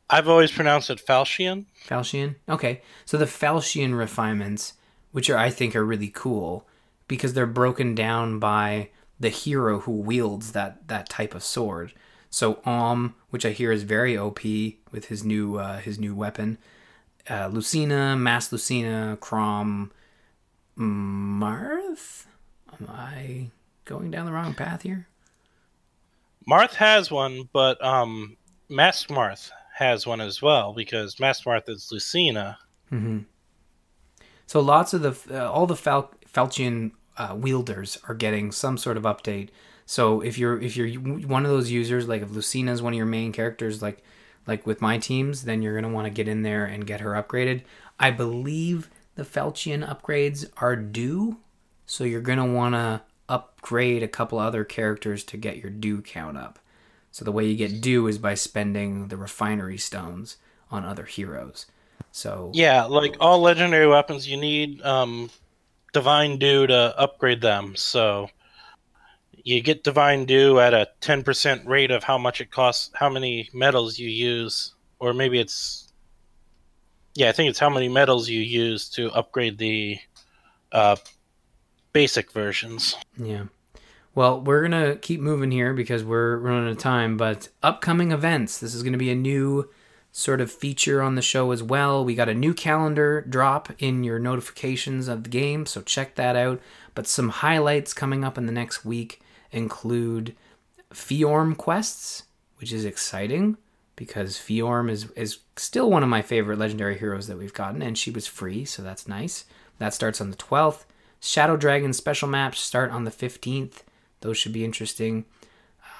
[0.09, 1.65] I've always pronounced it Falchion.
[1.87, 2.35] Falchion.
[2.49, 4.73] Okay, so the Falchion refinements,
[5.11, 6.67] which are I think are really cool
[7.07, 8.89] because they're broken down by
[9.21, 11.93] the hero who wields that that type of sword.
[12.29, 14.39] So Alm, which I hear is very OP
[14.91, 16.57] with his new uh, his new weapon,
[17.29, 19.91] uh, Lucina, Mass Lucina, Chrom,
[20.77, 22.25] Marth.
[22.79, 23.51] Am I
[23.85, 25.07] going down the wrong path here?
[26.49, 28.37] Marth has one, but um,
[28.69, 32.57] Masked Marth has one as well because Masked Marth is Lucina.
[32.91, 33.19] Mm-hmm.
[34.47, 38.97] So lots of the uh, all the Fal- Falchion uh, wielders are getting some sort
[38.97, 39.49] of update.
[39.85, 42.97] So if you're if you're one of those users, like if Lucina is one of
[42.97, 44.03] your main characters, like
[44.47, 47.11] like with my teams, then you're gonna want to get in there and get her
[47.11, 47.63] upgraded.
[47.99, 51.37] I believe the Falchion upgrades are due,
[51.85, 56.37] so you're gonna want to upgrade a couple other characters to get your Dew count
[56.37, 56.59] up.
[57.11, 60.37] So the way you get Dew is by spending the refinery stones
[60.69, 61.65] on other heroes.
[62.11, 65.29] So yeah, like all legendary weapons, you need um,
[65.93, 67.75] Divine Dew to upgrade them.
[67.75, 68.29] So
[69.43, 73.49] you get Divine Dew at a 10% rate of how much it costs, how many
[73.53, 75.91] medals you use, or maybe it's
[77.13, 79.99] yeah, I think it's how many medals you use to upgrade the
[80.71, 80.95] uh,
[81.91, 82.95] basic versions.
[83.17, 83.45] Yeah.
[84.15, 88.11] Well, we're going to keep moving here because we're running out of time, but upcoming
[88.11, 88.59] events.
[88.59, 89.69] This is going to be a new
[90.11, 92.03] sort of feature on the show as well.
[92.03, 96.35] We got a new calendar drop in your notifications of the game, so check that
[96.35, 96.59] out.
[96.93, 100.35] But some highlights coming up in the next week include
[100.93, 102.23] Fjorm quests,
[102.57, 103.57] which is exciting
[103.95, 107.97] because Fjorm is is still one of my favorite legendary heroes that we've gotten, and
[107.97, 109.45] she was free, so that's nice.
[109.77, 110.85] That starts on the 12th.
[111.19, 113.83] Shadow Dragon special maps start on the 15th.
[114.21, 115.25] Those should be interesting.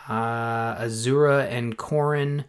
[0.09, 2.45] Uh, Azura and Corrin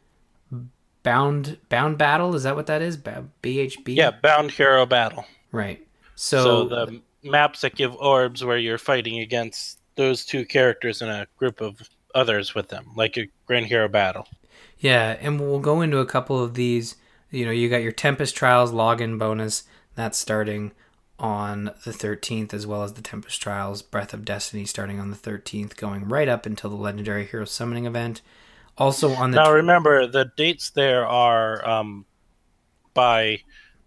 [1.02, 2.34] bound bound battle?
[2.34, 2.96] Is that what that is?
[2.96, 5.24] Bhb yeah bound hero battle.
[5.50, 5.86] Right.
[6.14, 11.10] So, so the maps that give orbs where you're fighting against those two characters and
[11.10, 14.28] a group of others with them like a grand hero battle.
[14.78, 16.96] Yeah and we'll go into a couple of these.
[17.30, 20.72] You know you got your tempest trials login bonus that's starting
[21.22, 25.16] on the 13th, as well as the Tempest Trials Breath of Destiny starting on the
[25.16, 28.20] 13th, going right up until the Legendary Hero Summoning event.
[28.78, 32.06] Also on the now, remember the dates there are um,
[32.94, 33.40] by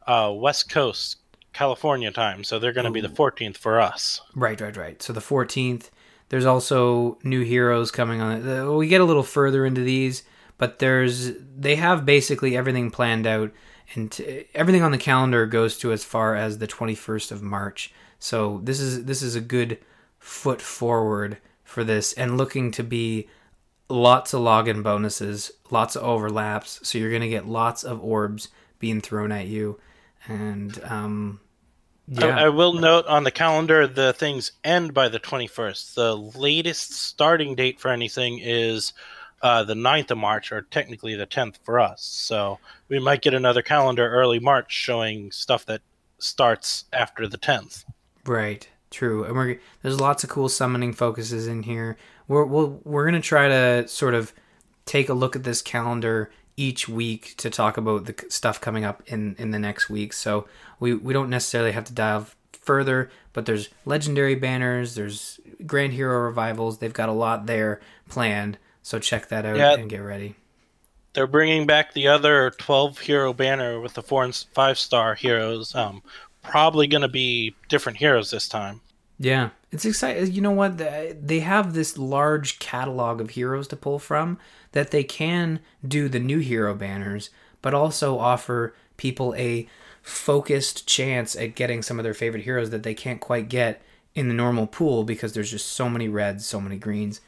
[0.05, 1.17] uh, West Coast
[1.53, 4.21] California time, so they're going to be the 14th for us.
[4.36, 5.01] Right, right, right.
[5.01, 5.89] So the 14th.
[6.29, 8.75] There's also new heroes coming on.
[8.75, 10.23] We get a little further into these,
[10.57, 13.51] but there's they have basically everything planned out
[13.93, 17.93] and t- everything on the calendar goes to as far as the 21st of March.
[18.17, 19.77] So this is this is a good
[20.17, 23.27] foot forward for this and looking to be
[23.89, 26.79] lots of login bonuses, lots of overlaps.
[26.83, 29.79] So you're going to get lots of orbs being thrown at you
[30.27, 31.39] and um
[32.07, 32.38] yeah.
[32.38, 35.95] I, I, will note on the calendar the things end by the 21st.
[35.95, 38.93] The latest starting date for anything is
[39.41, 42.03] uh, the 9th of March, or technically the 10th for us.
[42.03, 42.59] So
[42.89, 45.81] we might get another calendar early March showing stuff that
[46.19, 47.86] starts after the 10th.
[48.23, 48.69] Right.
[48.91, 49.23] True.
[49.23, 51.97] And we're there's lots of cool summoning focuses in here.
[52.28, 54.34] We're we'll, we're gonna try to sort of
[54.86, 59.03] take a look at this calendar each week to talk about the stuff coming up
[59.07, 60.13] in in the next week.
[60.13, 60.47] So
[60.80, 66.19] we we don't necessarily have to dive further, but there's legendary banners, there's grand hero
[66.19, 66.80] revivals.
[66.80, 68.57] They've got a lot there planned.
[68.82, 69.73] So check that out yeah.
[69.73, 70.36] and get ready.
[71.13, 75.73] They're bringing back the other 12 hero banner with the four and five star heroes.
[75.73, 76.03] Um,
[76.43, 78.82] probably going to be different heroes this time.
[79.18, 80.32] Yeah, it's exciting.
[80.34, 80.78] You know what?
[80.78, 84.38] They have this large catalog of heroes to pull from
[84.74, 87.30] that they can do the new hero banners,
[87.61, 89.68] but also offer people a
[90.01, 93.82] focused chance at getting some of their favorite heroes that they can't quite get
[94.13, 97.22] in the normal pool because there's just so many reds, so many greens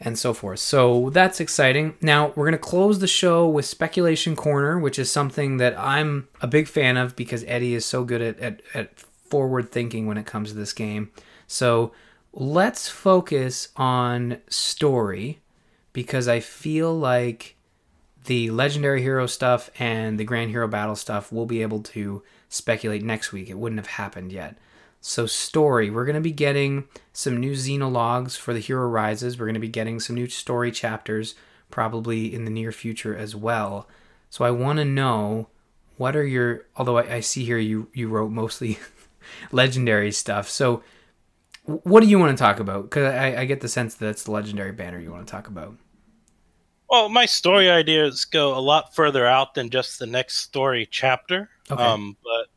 [0.00, 0.58] and so forth.
[0.58, 1.96] So that's exciting.
[2.00, 6.28] Now, we're going to close the show with Speculation Corner, which is something that I'm
[6.40, 8.88] a big fan of because Eddie is so good at, at, at
[9.32, 11.10] forward thinking when it comes to this game.
[11.46, 11.92] So
[12.34, 15.40] let's focus on story
[15.94, 17.56] because I feel like
[18.26, 23.02] the legendary hero stuff and the grand hero battle stuff we'll be able to speculate
[23.02, 23.48] next week.
[23.48, 24.58] It wouldn't have happened yet.
[25.00, 29.38] So, story, we're going to be getting some new Xenologues for The Hero Rises.
[29.38, 31.34] We're going to be getting some new story chapters
[31.70, 33.88] probably in the near future as well.
[34.28, 35.48] So, I want to know
[35.96, 38.78] what are your, although I, I see here you, you wrote mostly
[39.50, 40.48] legendary stuff.
[40.48, 40.82] So,
[41.64, 42.84] what do you want to talk about?
[42.84, 45.46] Because I, I get the sense that it's the legendary banner you want to talk
[45.46, 45.76] about.
[46.90, 51.48] Well, my story ideas go a lot further out than just the next story chapter.
[51.70, 51.82] Okay.
[51.82, 52.48] Um, but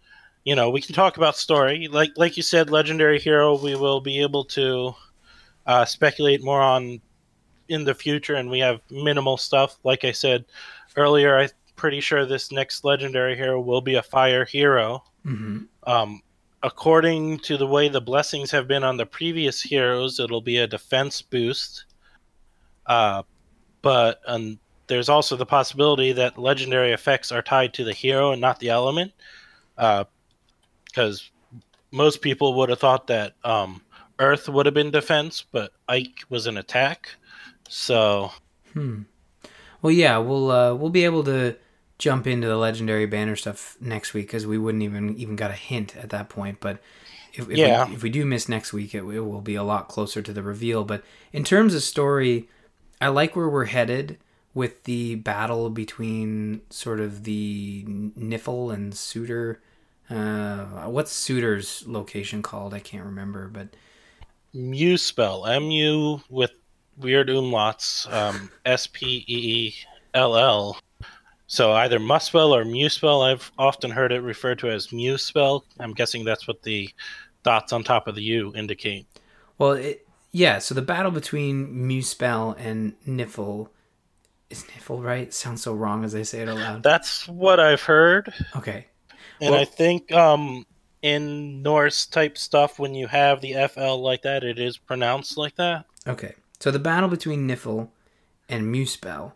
[0.44, 1.88] you know, we can talk about story.
[1.88, 3.58] Like like you said, legendary hero.
[3.58, 4.94] We will be able to
[5.66, 7.02] uh, speculate more on
[7.70, 9.78] in the future, and we have minimal stuff.
[9.84, 10.46] Like I said
[10.98, 15.04] earlier, I'm pretty sure this next legendary hero will be a fire hero.
[15.26, 15.64] Mm-hmm.
[15.90, 16.22] Um,
[16.66, 20.66] according to the way the blessings have been on the previous heroes, it'll be a
[20.66, 21.86] defense boost.
[22.88, 23.22] Uh,
[23.84, 24.58] but um,
[24.88, 28.70] there's also the possibility that legendary effects are tied to the hero and not the
[28.70, 29.12] element.
[29.76, 31.30] Because
[31.92, 33.84] most people would have thought that um,
[34.18, 37.10] Earth would have been defense, but Ike was an attack.
[37.70, 38.32] So
[39.84, 41.56] Well, yeah, we'll uh, we'll be able to
[41.98, 45.56] jump into the legendary banner stuff next week because we wouldn't even even got a
[45.56, 46.60] hint at that point.
[46.60, 46.80] But
[47.34, 47.88] if if, Yeah.
[47.88, 50.34] we, if we do miss next week, it, it will be a lot closer to
[50.34, 50.84] the reveal.
[50.84, 52.50] But in terms of story,
[53.02, 54.18] I like where we're headed
[54.54, 59.58] with the battle between sort of the Nifl and Surtr.
[60.10, 62.74] Uh, what's Surtr's location called?
[62.74, 63.70] I can't remember, but
[64.54, 66.52] Mu spell M U with
[66.98, 69.76] weird umlauts um, S P E E
[70.14, 70.78] L L.
[71.48, 73.30] So either Muspell or Muspell.
[73.32, 75.62] I've often heard it referred to as Muspell.
[75.80, 76.90] I'm guessing that's what the
[77.44, 79.06] dots on top of the U indicate.
[79.58, 80.58] Well, it, yeah.
[80.60, 83.70] So the battle between Muspell and Nifl
[84.50, 85.34] is Nifl right?
[85.34, 86.84] Sounds so wrong as I say it aloud.
[86.84, 88.88] That's what I've heard, Okay.
[89.42, 90.66] and Well- I think um,
[91.02, 95.56] in Norse type stuff, when you have the FL like that, it is pronounced like
[95.58, 95.86] that.
[96.08, 96.34] Okay.
[96.60, 97.90] So the battle between Nifl
[98.50, 99.34] and Muspell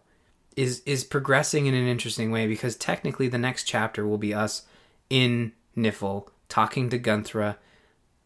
[0.60, 4.64] is is progressing in an interesting way because technically the next chapter will be us
[5.10, 7.56] in Nifl talking to Gunnthra,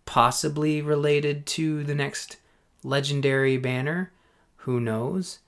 [0.06, 2.38] possibly related to the next
[2.84, 4.12] legendary banner.
[4.58, 5.40] Who knows?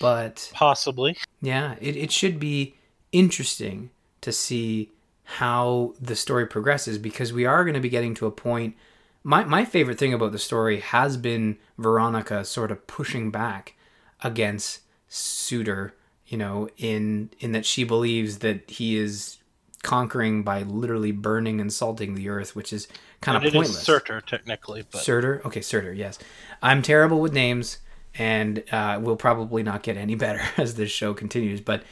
[0.00, 1.16] But Possibly.
[1.40, 2.74] Yeah, it, it should be
[3.12, 3.90] interesting
[4.22, 4.90] to see
[5.22, 8.74] how the story progresses because we are going to be getting to a point.
[9.22, 13.74] My, my favorite thing about the story has been Veronica sort of pushing back
[14.20, 15.92] against Surtr,
[16.26, 19.38] you know, in in that she believes that he is
[19.82, 22.88] conquering by literally burning and salting the earth, which is
[23.20, 23.86] kind And of pointless.
[23.86, 25.44] Surtr, technically, but Surtr?
[25.44, 26.18] Okay, Surtr, yes.
[26.62, 27.78] I'm terrible with names,
[28.14, 31.60] and uh, we'll probably not get any better as this show continues.
[31.60, 31.84] But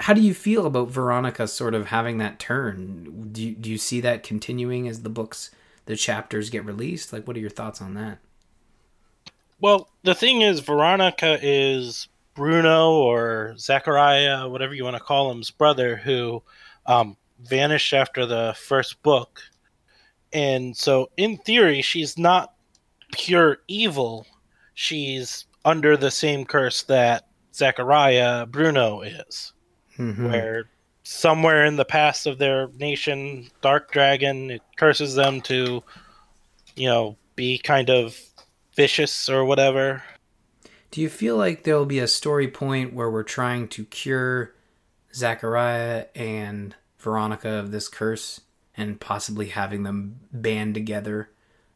[0.00, 3.30] how do you feel about Veronica sort of having that turn?
[3.32, 5.50] Do you, do you see that continuing as the books,
[5.86, 7.12] the chapters get released?
[7.12, 8.18] Like, what are your thoughts on that?
[9.60, 12.06] Well, the thing is, Veronica is
[12.38, 16.40] Bruno or Zachariah, whatever you want to call him's brother, who
[16.86, 19.42] um, vanished after the first book.
[20.32, 22.54] And so, in theory, she's not
[23.12, 24.24] pure evil.
[24.74, 29.52] She's under the same curse that Zachariah Bruno is,
[29.98, 30.30] Mhm.
[30.30, 30.70] where
[31.02, 35.82] somewhere in the past of their nation, Dark Dragon, it curses them to,
[36.76, 38.16] you know, be kind of
[38.76, 40.04] vicious or whatever.
[40.90, 44.54] Do you feel like there will be a story point where we're trying to cure
[45.14, 48.40] Zachariah and Veronica of this curse
[48.76, 51.30] and possibly having them band together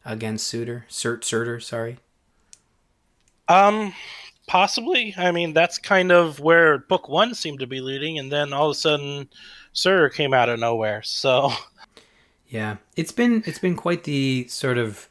[0.05, 0.85] against Surtr?
[0.89, 1.99] Surt Surtr, sorry.
[3.49, 3.93] Um,
[4.47, 5.15] possibly.
[5.19, 8.71] I mean, that's kind of where book one seemed to be leading, and then all
[8.71, 9.29] of a sudden,
[9.73, 11.03] Sir came out of nowhere.
[11.03, 11.53] So,
[12.53, 15.09] Yeah, it's been it's been quite the sort of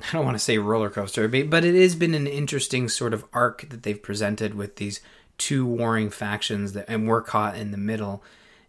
[0.00, 3.24] I don't want to say roller coaster, but it has been an interesting sort of
[3.32, 5.00] arc that they've presented with these
[5.38, 8.22] two warring factions that and we're caught in the middle,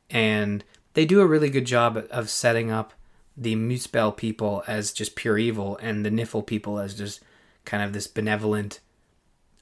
[0.10, 0.64] and
[0.94, 2.94] they do a really good job of setting up
[3.36, 7.22] the Muspell people as just pure evil and the Nifl people as just
[7.66, 8.80] kind of this benevolent,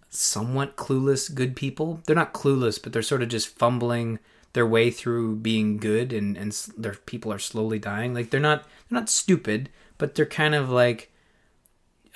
[0.09, 1.99] somewhat clueless good people.
[2.05, 4.19] They're not clueless, but they're sort of just fumbling
[4.53, 8.13] their way through being good and and their people are slowly dying.
[8.13, 11.11] Like they're not they're not stupid, but they're kind of like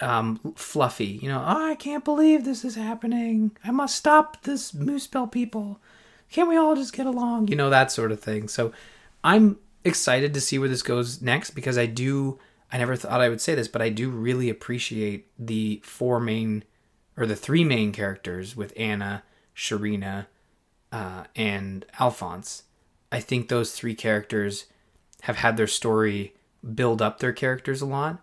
[0.01, 1.19] um fluffy.
[1.21, 3.51] You know, oh, I can't believe this is happening.
[3.63, 5.79] I must stop this Muspell people.
[6.31, 7.47] Can't we all just get along?
[7.47, 8.47] You know that sort of thing.
[8.47, 8.71] So
[9.23, 12.39] I'm excited to see where this goes next because I do
[12.71, 16.63] I never thought I would say this, but I do really appreciate the four main
[17.17, 19.23] or the three main characters with Anna,
[19.55, 20.27] Sharena,
[20.91, 22.63] uh, and Alphonse.
[23.11, 24.65] I think those three characters
[25.21, 26.35] have had their story
[26.75, 28.19] build up their characters a lot.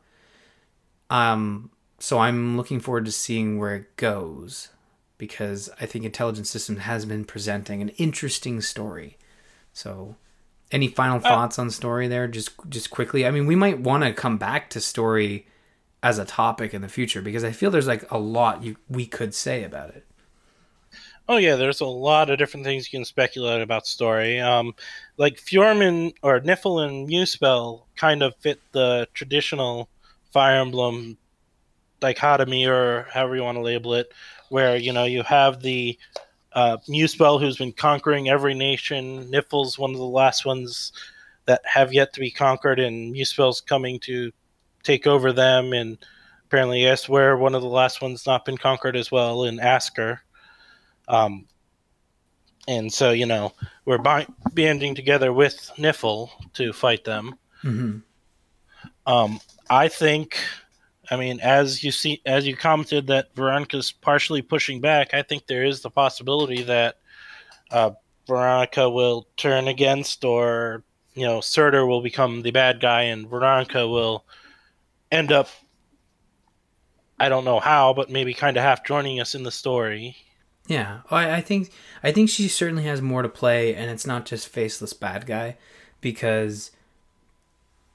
[1.10, 4.68] Um, so I'm looking forward to seeing where it goes
[5.18, 9.16] because I think Intelligent Systems has been presenting an interesting story.
[9.72, 10.16] So,
[10.72, 12.26] any final thoughts on story there?
[12.26, 13.26] Just just quickly.
[13.26, 15.46] I mean, we might want to come back to story
[16.02, 19.06] as a topic in the future because I feel there's like a lot you we
[19.06, 20.04] could say about it.
[21.28, 24.40] Oh yeah, there's a lot of different things you can speculate about story.
[24.40, 24.74] Um,
[25.16, 29.88] like Fjorman or Nifl and Muspell kind of fit the traditional
[30.36, 31.16] Fire Emblem
[31.98, 34.12] dichotomy, or however you want to label it,
[34.50, 35.98] where you know you have the
[36.52, 39.30] uh, Muspell who's been conquering every nation.
[39.32, 40.92] Nifl's one of the last ones
[41.46, 44.30] that have yet to be conquered, and Muspell's coming to
[44.82, 45.72] take over them.
[45.72, 45.96] And
[46.44, 50.18] apparently, yes, we're one of the last ones not been conquered as well in Askr.
[51.08, 51.46] Um,
[52.68, 53.54] and so, you know,
[53.86, 57.38] we're bi- banding together with Nifl to fight them.
[57.64, 58.00] Mm-hmm.
[59.10, 60.38] Um, I think,
[61.10, 65.46] I mean, as you see, as you commented that Veronica's partially pushing back, I think
[65.46, 66.96] there is the possibility that
[67.70, 67.90] uh,
[68.26, 73.86] Veronica will turn against, or you know, Surtr will become the bad guy, and Veronica
[73.88, 74.24] will
[75.10, 75.48] end up.
[77.18, 80.16] I don't know how, but maybe kind of half joining us in the story.
[80.66, 81.70] Yeah, I, I think
[82.02, 85.56] I think she certainly has more to play, and it's not just faceless bad guy,
[86.00, 86.72] because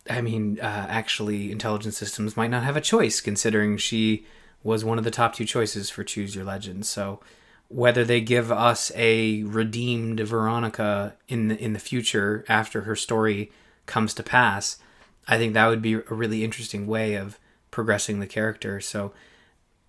[0.10, 4.26] I mean, uh, actually, intelligent systems might not have a choice, considering she
[4.64, 6.86] was one of the top two choices for Choose Your Legend.
[6.86, 7.20] So,
[7.68, 13.52] whether they give us a redeemed Veronica in the, in the future after her story
[13.86, 14.78] comes to pass,
[15.28, 17.40] I think that would be a really interesting way of
[17.70, 18.82] progressing the character.
[18.82, 19.14] So,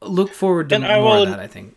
[0.00, 1.40] look forward to And more of that.
[1.40, 1.76] I think.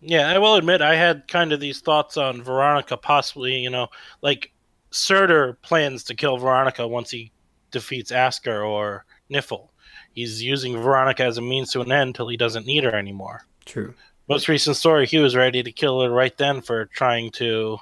[0.00, 3.88] Yeah, I will admit I had kind of these thoughts on Veronica possibly, you know,
[4.20, 4.50] like
[4.92, 7.32] Surtr plans to kill Veronica once he
[7.70, 9.68] defeats Askr or Nifl.
[10.12, 13.46] He's using Veronica as a means to an end till he doesn't need her anymore.
[13.64, 13.94] True.
[14.28, 17.78] Most recent story, he was ready to kill her right then for trying to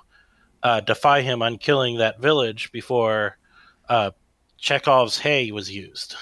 [0.62, 3.36] uh, defy him on killing that village before
[3.88, 4.12] uh,
[4.58, 6.16] Chekhov's hay was used.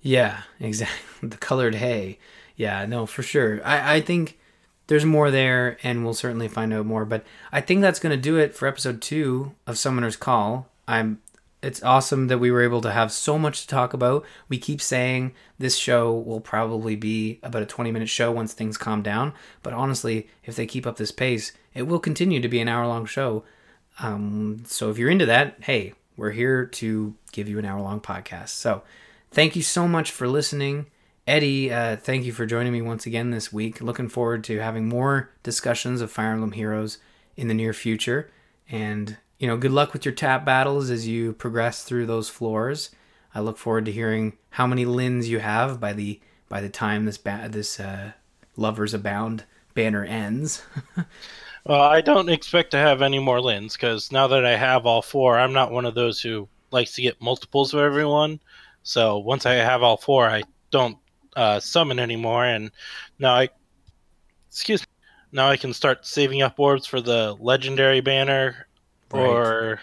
[0.00, 1.28] Yeah, exactly.
[1.28, 2.18] The colored hay.
[2.56, 3.60] Yeah, no, for sure.
[3.64, 4.38] I, I think
[4.86, 7.04] there's more there, and we'll certainly find out more.
[7.04, 10.68] But I think that's going to do it for episode two of Summoner's Call.
[10.86, 11.20] I'm.
[11.62, 14.26] It's awesome that we were able to have so much to talk about.
[14.50, 18.76] We keep saying this show will probably be about a 20 minute show once things
[18.76, 19.32] calm down.
[19.62, 22.86] But honestly, if they keep up this pace, it will continue to be an hour
[22.86, 23.44] long show.
[23.98, 28.00] Um, so if you're into that, hey, we're here to give you an hour long
[28.00, 28.50] podcast.
[28.50, 28.82] So
[29.30, 30.84] thank you so much for listening.
[31.26, 33.80] Eddie, uh, thank you for joining me once again this week.
[33.80, 36.98] Looking forward to having more discussions of Fire Emblem Heroes
[37.36, 38.30] in the near future.
[38.68, 42.90] And, you know, good luck with your tap battles as you progress through those floors.
[43.34, 47.06] I look forward to hearing how many Lyns you have by the by the time
[47.06, 48.12] this ba- this uh,
[48.56, 49.44] Lovers Abound
[49.74, 50.62] banner ends.
[51.66, 55.00] Well, I don't expect to have any more Lyns because now that I have all
[55.00, 58.40] four, I'm not one of those who likes to get multiples of everyone.
[58.82, 60.98] So once I have all four, I don't
[61.36, 62.70] uh, summon anymore, and
[63.18, 63.48] now I,
[64.48, 64.86] excuse me,
[65.32, 68.66] now I can start saving up orbs for the legendary banner,
[69.12, 69.80] or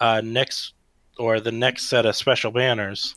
[0.00, 0.74] uh, next,
[1.18, 3.14] or the next set of special banners.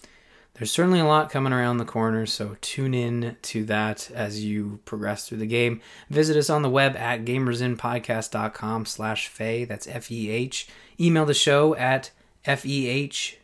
[0.55, 4.79] There's certainly a lot coming around the corner, so tune in to that as you
[4.85, 5.81] progress through the game.
[6.09, 9.65] Visit us on the web at gamersinpodcast.com slash feh.
[9.65, 10.67] That's F-E-H.
[10.97, 12.11] Email the show at
[12.45, 13.37] F-E-H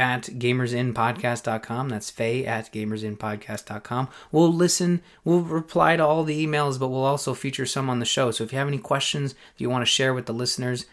[0.00, 1.90] at gamersinpodcast.com.
[1.90, 4.08] That's feh at gamersinpodcast.com.
[4.32, 8.06] We'll listen, we'll reply to all the emails, but we'll also feature some on the
[8.06, 8.30] show.
[8.30, 10.86] So if you have any questions, if you want to share with the listeners,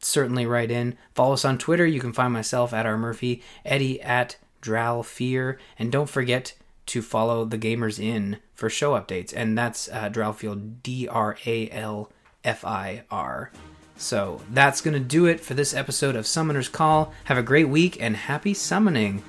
[0.00, 0.98] certainly write in.
[1.14, 1.86] Follow us on Twitter.
[1.86, 6.54] You can find myself at R Murphy, Eddie at Dralfir, and don't forget
[6.86, 9.32] to follow the Gamers In for show updates.
[9.34, 12.10] And that's uh, D R A L
[12.42, 13.52] F I R.
[13.98, 17.12] So that's going to do it for this episode of Summoner's Call.
[17.24, 19.24] Have a great week and happy summoning.